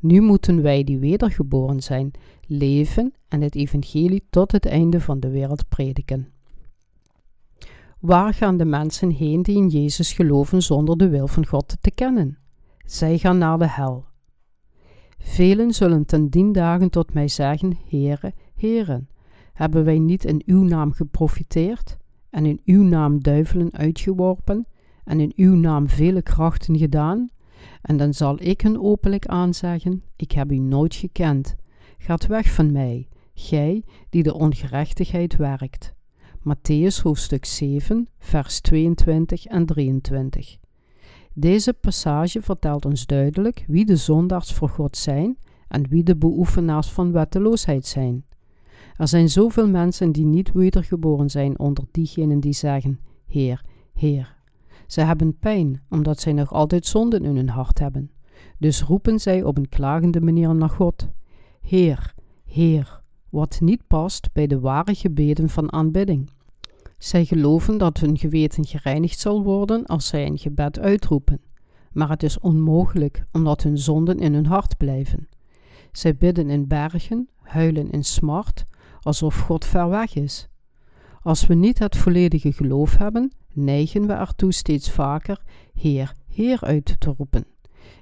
Nu 0.00 0.20
moeten 0.20 0.62
wij 0.62 0.84
die 0.84 0.98
wedergeboren 0.98 1.82
zijn, 1.82 2.10
leven 2.46 3.12
en 3.28 3.40
het 3.40 3.54
evangelie 3.54 4.26
tot 4.30 4.52
het 4.52 4.66
einde 4.66 5.00
van 5.00 5.20
de 5.20 5.30
wereld 5.30 5.68
prediken. 5.68 6.33
Waar 8.04 8.34
gaan 8.34 8.56
de 8.56 8.64
mensen 8.64 9.10
heen 9.10 9.42
die 9.42 9.56
in 9.56 9.68
Jezus 9.68 10.12
geloven 10.12 10.62
zonder 10.62 10.96
de 10.96 11.08
wil 11.08 11.26
van 11.26 11.46
God 11.46 11.76
te 11.80 11.90
kennen? 11.90 12.38
Zij 12.86 13.18
gaan 13.18 13.38
naar 13.38 13.58
de 13.58 13.68
hel. 13.68 14.04
Velen 15.18 15.72
zullen 15.72 16.06
ten 16.06 16.28
dien 16.28 16.52
dagen 16.52 16.90
tot 16.90 17.14
mij 17.14 17.28
zeggen: 17.28 17.78
Heere, 17.88 18.32
Heeren, 18.54 19.08
hebben 19.52 19.84
wij 19.84 19.98
niet 19.98 20.24
in 20.24 20.42
uw 20.46 20.62
naam 20.62 20.92
geprofiteerd 20.92 21.96
en 22.30 22.46
in 22.46 22.60
uw 22.64 22.82
naam 22.82 23.22
duivelen 23.22 23.72
uitgeworpen 23.72 24.66
en 25.04 25.20
in 25.20 25.32
uw 25.36 25.54
naam 25.54 25.88
vele 25.88 26.22
krachten 26.22 26.78
gedaan? 26.78 27.28
En 27.82 27.96
dan 27.96 28.14
zal 28.14 28.36
ik 28.40 28.60
hun 28.60 28.80
openlijk 28.80 29.26
aanzeggen: 29.26 30.02
Ik 30.16 30.32
heb 30.32 30.52
u 30.52 30.58
nooit 30.58 30.94
gekend. 30.94 31.56
Gaat 31.98 32.26
weg 32.26 32.52
van 32.52 32.72
mij, 32.72 33.08
gij 33.34 33.84
die 34.10 34.22
de 34.22 34.34
ongerechtigheid 34.34 35.36
werkt. 35.36 35.94
Matthäus 36.44 37.02
hoofdstuk 37.02 37.44
7, 37.44 38.08
vers 38.18 38.60
22 38.60 39.46
en 39.46 39.66
23. 39.66 40.58
Deze 41.32 41.72
passage 41.72 42.42
vertelt 42.42 42.84
ons 42.84 43.06
duidelijk 43.06 43.64
wie 43.66 43.84
de 43.84 43.96
zondaars 43.96 44.52
voor 44.52 44.68
God 44.68 44.96
zijn 44.96 45.38
en 45.68 45.88
wie 45.88 46.02
de 46.02 46.16
beoefenaars 46.16 46.90
van 46.90 47.12
wetteloosheid 47.12 47.86
zijn. 47.86 48.24
Er 48.96 49.08
zijn 49.08 49.28
zoveel 49.28 49.68
mensen 49.68 50.12
die 50.12 50.26
niet 50.26 50.52
wedergeboren 50.52 51.30
zijn 51.30 51.58
onder 51.58 51.84
diegenen 51.90 52.40
die 52.40 52.52
zeggen: 52.52 53.00
Heer, 53.26 53.64
Heer. 53.92 54.36
Ze 54.86 55.00
hebben 55.00 55.38
pijn 55.38 55.82
omdat 55.88 56.20
zij 56.20 56.32
nog 56.32 56.52
altijd 56.52 56.86
zonden 56.86 57.24
in 57.24 57.36
hun 57.36 57.48
hart 57.48 57.78
hebben. 57.78 58.10
Dus 58.58 58.82
roepen 58.82 59.20
zij 59.20 59.42
op 59.42 59.56
een 59.56 59.68
klagende 59.68 60.20
manier 60.20 60.54
naar 60.54 60.70
God: 60.70 61.08
Heer, 61.60 62.14
Heer, 62.44 63.02
wat 63.34 63.60
niet 63.60 63.86
past 63.86 64.32
bij 64.32 64.46
de 64.46 64.60
ware 64.60 64.94
gebeden 64.94 65.48
van 65.48 65.72
aanbidding. 65.72 66.30
Zij 66.98 67.24
geloven 67.24 67.78
dat 67.78 67.98
hun 67.98 68.18
geweten 68.18 68.66
gereinigd 68.66 69.18
zal 69.18 69.42
worden 69.42 69.86
als 69.86 70.06
zij 70.06 70.26
een 70.26 70.38
gebed 70.38 70.78
uitroepen, 70.78 71.40
maar 71.92 72.08
het 72.08 72.22
is 72.22 72.38
onmogelijk 72.38 73.24
omdat 73.32 73.62
hun 73.62 73.78
zonden 73.78 74.18
in 74.18 74.34
hun 74.34 74.46
hart 74.46 74.76
blijven. 74.76 75.28
Zij 75.92 76.16
bidden 76.16 76.50
in 76.50 76.66
bergen, 76.66 77.28
huilen 77.42 77.90
in 77.90 78.04
smart, 78.04 78.64
alsof 79.00 79.34
God 79.36 79.64
ver 79.64 79.88
weg 79.88 80.14
is. 80.14 80.48
Als 81.22 81.46
we 81.46 81.54
niet 81.54 81.78
het 81.78 81.96
volledige 81.96 82.52
geloof 82.52 82.96
hebben, 82.96 83.32
neigen 83.52 84.06
we 84.06 84.12
ertoe 84.12 84.52
steeds 84.52 84.90
vaker 84.90 85.42
Heer, 85.74 86.14
Heer 86.28 86.58
uit 86.60 86.96
te 87.00 87.14
roepen. 87.16 87.46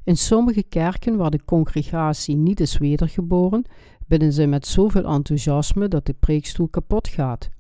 In 0.05 0.17
sommige 0.17 0.63
kerken 0.63 1.17
waar 1.17 1.31
de 1.31 1.45
congregatie 1.45 2.37
niet 2.37 2.61
is 2.61 2.79
wedergeboren, 2.79 3.65
bidden 4.13 4.33
ze 4.33 4.47
met 4.47 4.67
zoveel 4.67 5.05
enthousiasme 5.05 5.89
dat 5.89 6.07
de 6.07 6.15
preekstoel 6.21 6.69
kapot 6.69 7.09
gaat. 7.09 7.51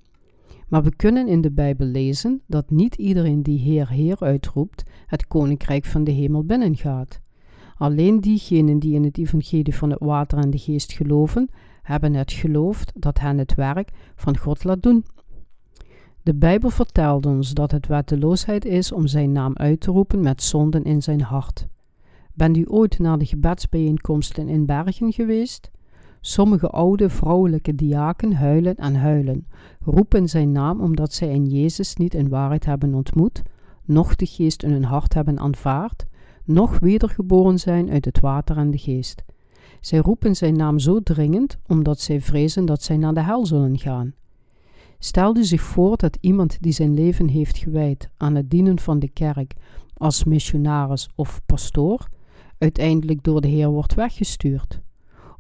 Maar 0.69 0.83
we 0.83 0.97
kunnen 0.97 1.29
in 1.29 1.41
de 1.41 1.51
Bijbel 1.51 1.87
lezen 1.87 2.43
dat 2.47 2.71
niet 2.71 2.95
iedereen 2.95 3.43
die 3.43 3.59
Heer, 3.59 3.89
Heer 3.89 4.17
uitroept, 4.21 4.83
het 5.07 5.27
koninkrijk 5.27 5.85
van 5.85 6.05
de 6.05 6.11
hemel 6.11 6.45
binnengaat. 6.45 7.21
Alleen 7.77 8.21
diegenen 8.21 8.79
die 8.79 8.95
in 8.95 9.05
het 9.05 9.19
evangelie 9.19 9.75
van 9.75 9.91
het 9.91 9.99
water 10.01 10.39
en 10.39 10.51
de 10.51 10.59
geest 10.59 10.93
geloven, 10.93 11.49
hebben 11.83 12.15
het 12.15 12.33
geloofd 12.33 12.93
dat 12.95 13.21
hen 13.21 13.39
het 13.39 13.55
werk 13.55 13.91
van 14.17 14.39
God 14.39 14.65
laat 14.65 14.83
doen. 14.83 15.05
De 16.23 16.35
Bijbel 16.35 16.71
vertelt 16.71 17.27
ons 17.27 17.53
dat 17.53 17.71
het 17.71 17.87
wetteloosheid 17.87 18.65
is 18.65 18.93
om 18.93 19.07
zijn 19.07 19.33
naam 19.33 19.57
uit 19.57 19.81
te 19.81 19.91
roepen 19.91 20.21
met 20.21 20.43
zonden 20.43 20.85
in 20.85 21.03
zijn 21.03 21.21
hart. 21.21 21.67
Bent 22.35 22.57
u 22.57 22.65
ooit 22.69 22.99
naar 22.99 23.19
de 23.19 23.27
gebedsbijeenkomsten 23.27 24.49
in 24.49 24.67
Bergen 24.67 25.13
geweest? 25.13 25.71
Sommige 26.25 26.69
oude 26.69 27.09
vrouwelijke 27.09 27.75
diaken 27.75 28.33
huilen 28.33 28.77
en 28.77 28.95
huilen, 28.95 29.47
roepen 29.81 30.29
zijn 30.29 30.53
naam 30.53 30.81
omdat 30.81 31.13
zij 31.13 31.29
in 31.29 31.47
Jezus 31.47 31.97
niet 31.97 32.15
in 32.15 32.29
waarheid 32.29 32.65
hebben 32.65 32.95
ontmoet, 32.95 33.43
noch 33.85 34.17
de 34.17 34.27
geest 34.27 34.63
in 34.63 34.71
hun 34.71 34.85
hart 34.85 35.15
hebben 35.15 35.39
aanvaard, 35.39 36.05
noch 36.45 36.79
wedergeboren 36.79 37.59
zijn 37.59 37.91
uit 37.91 38.05
het 38.05 38.21
water 38.21 38.57
en 38.57 38.71
de 38.71 38.79
geest. 38.79 39.25
Zij 39.81 39.99
roepen 39.99 40.37
zijn 40.37 40.57
naam 40.57 40.79
zo 40.79 41.01
dringend 41.01 41.59
omdat 41.67 42.01
zij 42.01 42.21
vrezen 42.21 42.65
dat 42.65 42.83
zij 42.83 42.97
naar 42.97 43.15
de 43.15 43.23
hel 43.23 43.47
zullen 43.47 43.79
gaan. 43.79 44.15
Stel 44.99 45.37
u 45.37 45.45
zich 45.45 45.63
voor 45.63 45.97
dat 45.97 46.19
iemand 46.21 46.59
die 46.61 46.73
zijn 46.73 46.95
leven 46.95 47.29
heeft 47.29 47.57
gewijd 47.57 48.11
aan 48.17 48.35
het 48.35 48.51
dienen 48.51 48.79
van 48.79 48.99
de 48.99 49.09
kerk 49.09 49.55
als 49.97 50.25
missionaris 50.25 51.09
of 51.15 51.41
pastoor, 51.47 52.09
uiteindelijk 52.59 53.23
door 53.23 53.41
de 53.41 53.49
Heer 53.49 53.69
wordt 53.71 53.95
weggestuurd. 53.95 54.81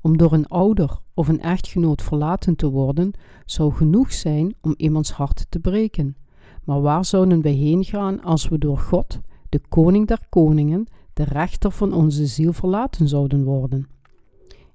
Om 0.02 0.16
door 0.16 0.32
een 0.32 0.46
ouder 0.46 0.98
of 1.14 1.28
een 1.28 1.40
echtgenoot 1.40 2.02
verlaten 2.02 2.56
te 2.56 2.70
worden, 2.70 3.12
zou 3.46 3.72
genoeg 3.72 4.12
zijn 4.12 4.54
om 4.60 4.74
iemands 4.76 5.10
hart 5.10 5.46
te 5.48 5.58
breken. 5.58 6.16
Maar 6.64 6.80
waar 6.80 7.04
zouden 7.04 7.42
wij 7.42 7.52
heen 7.52 7.84
gaan 7.84 8.22
als 8.22 8.48
we 8.48 8.58
door 8.58 8.78
God, 8.78 9.20
de 9.48 9.60
koning 9.68 10.06
der 10.06 10.20
koningen, 10.28 10.86
de 11.12 11.24
rechter 11.24 11.70
van 11.70 11.92
onze 11.92 12.26
ziel 12.26 12.52
verlaten 12.52 13.08
zouden 13.08 13.44
worden? 13.44 13.86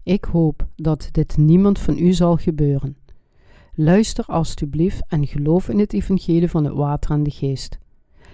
Ik 0.04 0.26
hoop 0.26 0.68
dat 0.76 1.10
dit 1.12 1.38
niemand 1.38 1.80
van 1.80 1.98
u 1.98 2.13
zal 2.13 2.36
gebeuren. 2.36 2.98
Luister 3.74 4.26
alstublieft 4.26 5.04
en 5.08 5.28
geloof 5.28 5.70
in 5.70 5.80
het 5.80 5.94
evangelie 5.94 6.50
van 6.50 6.63
het 6.63 6.74
water 6.74 7.12
en 7.12 7.24
de 7.24 7.32
geest. 7.32 7.78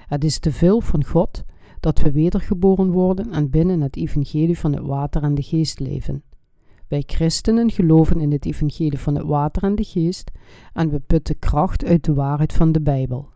Het 0.08 0.24
is 0.24 0.40
te 0.40 0.52
veel 0.52 0.82
van 0.82 1.06
God 1.06 1.44
dat 1.80 2.00
we 2.00 2.12
wedergeboren 2.12 2.92
worden 2.92 3.32
en 3.32 3.50
binnen 3.50 3.82
het 3.82 3.96
evangelie 3.96 4.60
van 4.60 4.74
het 4.74 4.86
water 4.86 5.24
en 5.24 5.36
de 5.36 5.42
geest 5.42 5.80
leven. 5.80 6.24
Wij 6.94 7.04
christenen 7.06 7.72
geloven 7.72 8.20
in 8.20 8.32
het 8.32 8.46
evangelie 8.46 9.00
van 9.00 9.16
het 9.16 9.26
water 9.26 9.64
en 9.64 9.76
de 9.76 9.84
geest 9.84 10.32
en 10.74 10.90
we 10.90 11.00
putten 11.00 11.40
kracht 11.40 11.86
uit 11.86 12.04
de 12.04 12.14
waarheid 12.14 12.54
van 12.54 12.72
de 12.72 12.82
Bijbel. 12.82 13.30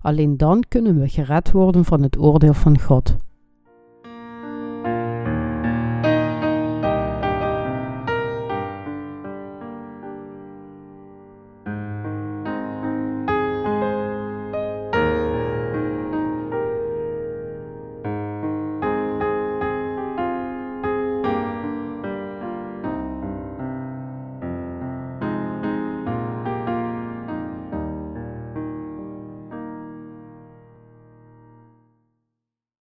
Alleen 0.00 0.36
dan 0.36 0.64
kunnen 0.68 1.00
we 1.00 1.08
gered 1.08 1.50
worden 1.50 1.84
van 1.84 2.02
het 2.02 2.18
oordeel 2.18 2.54
van 2.54 2.80
God. 2.80 3.16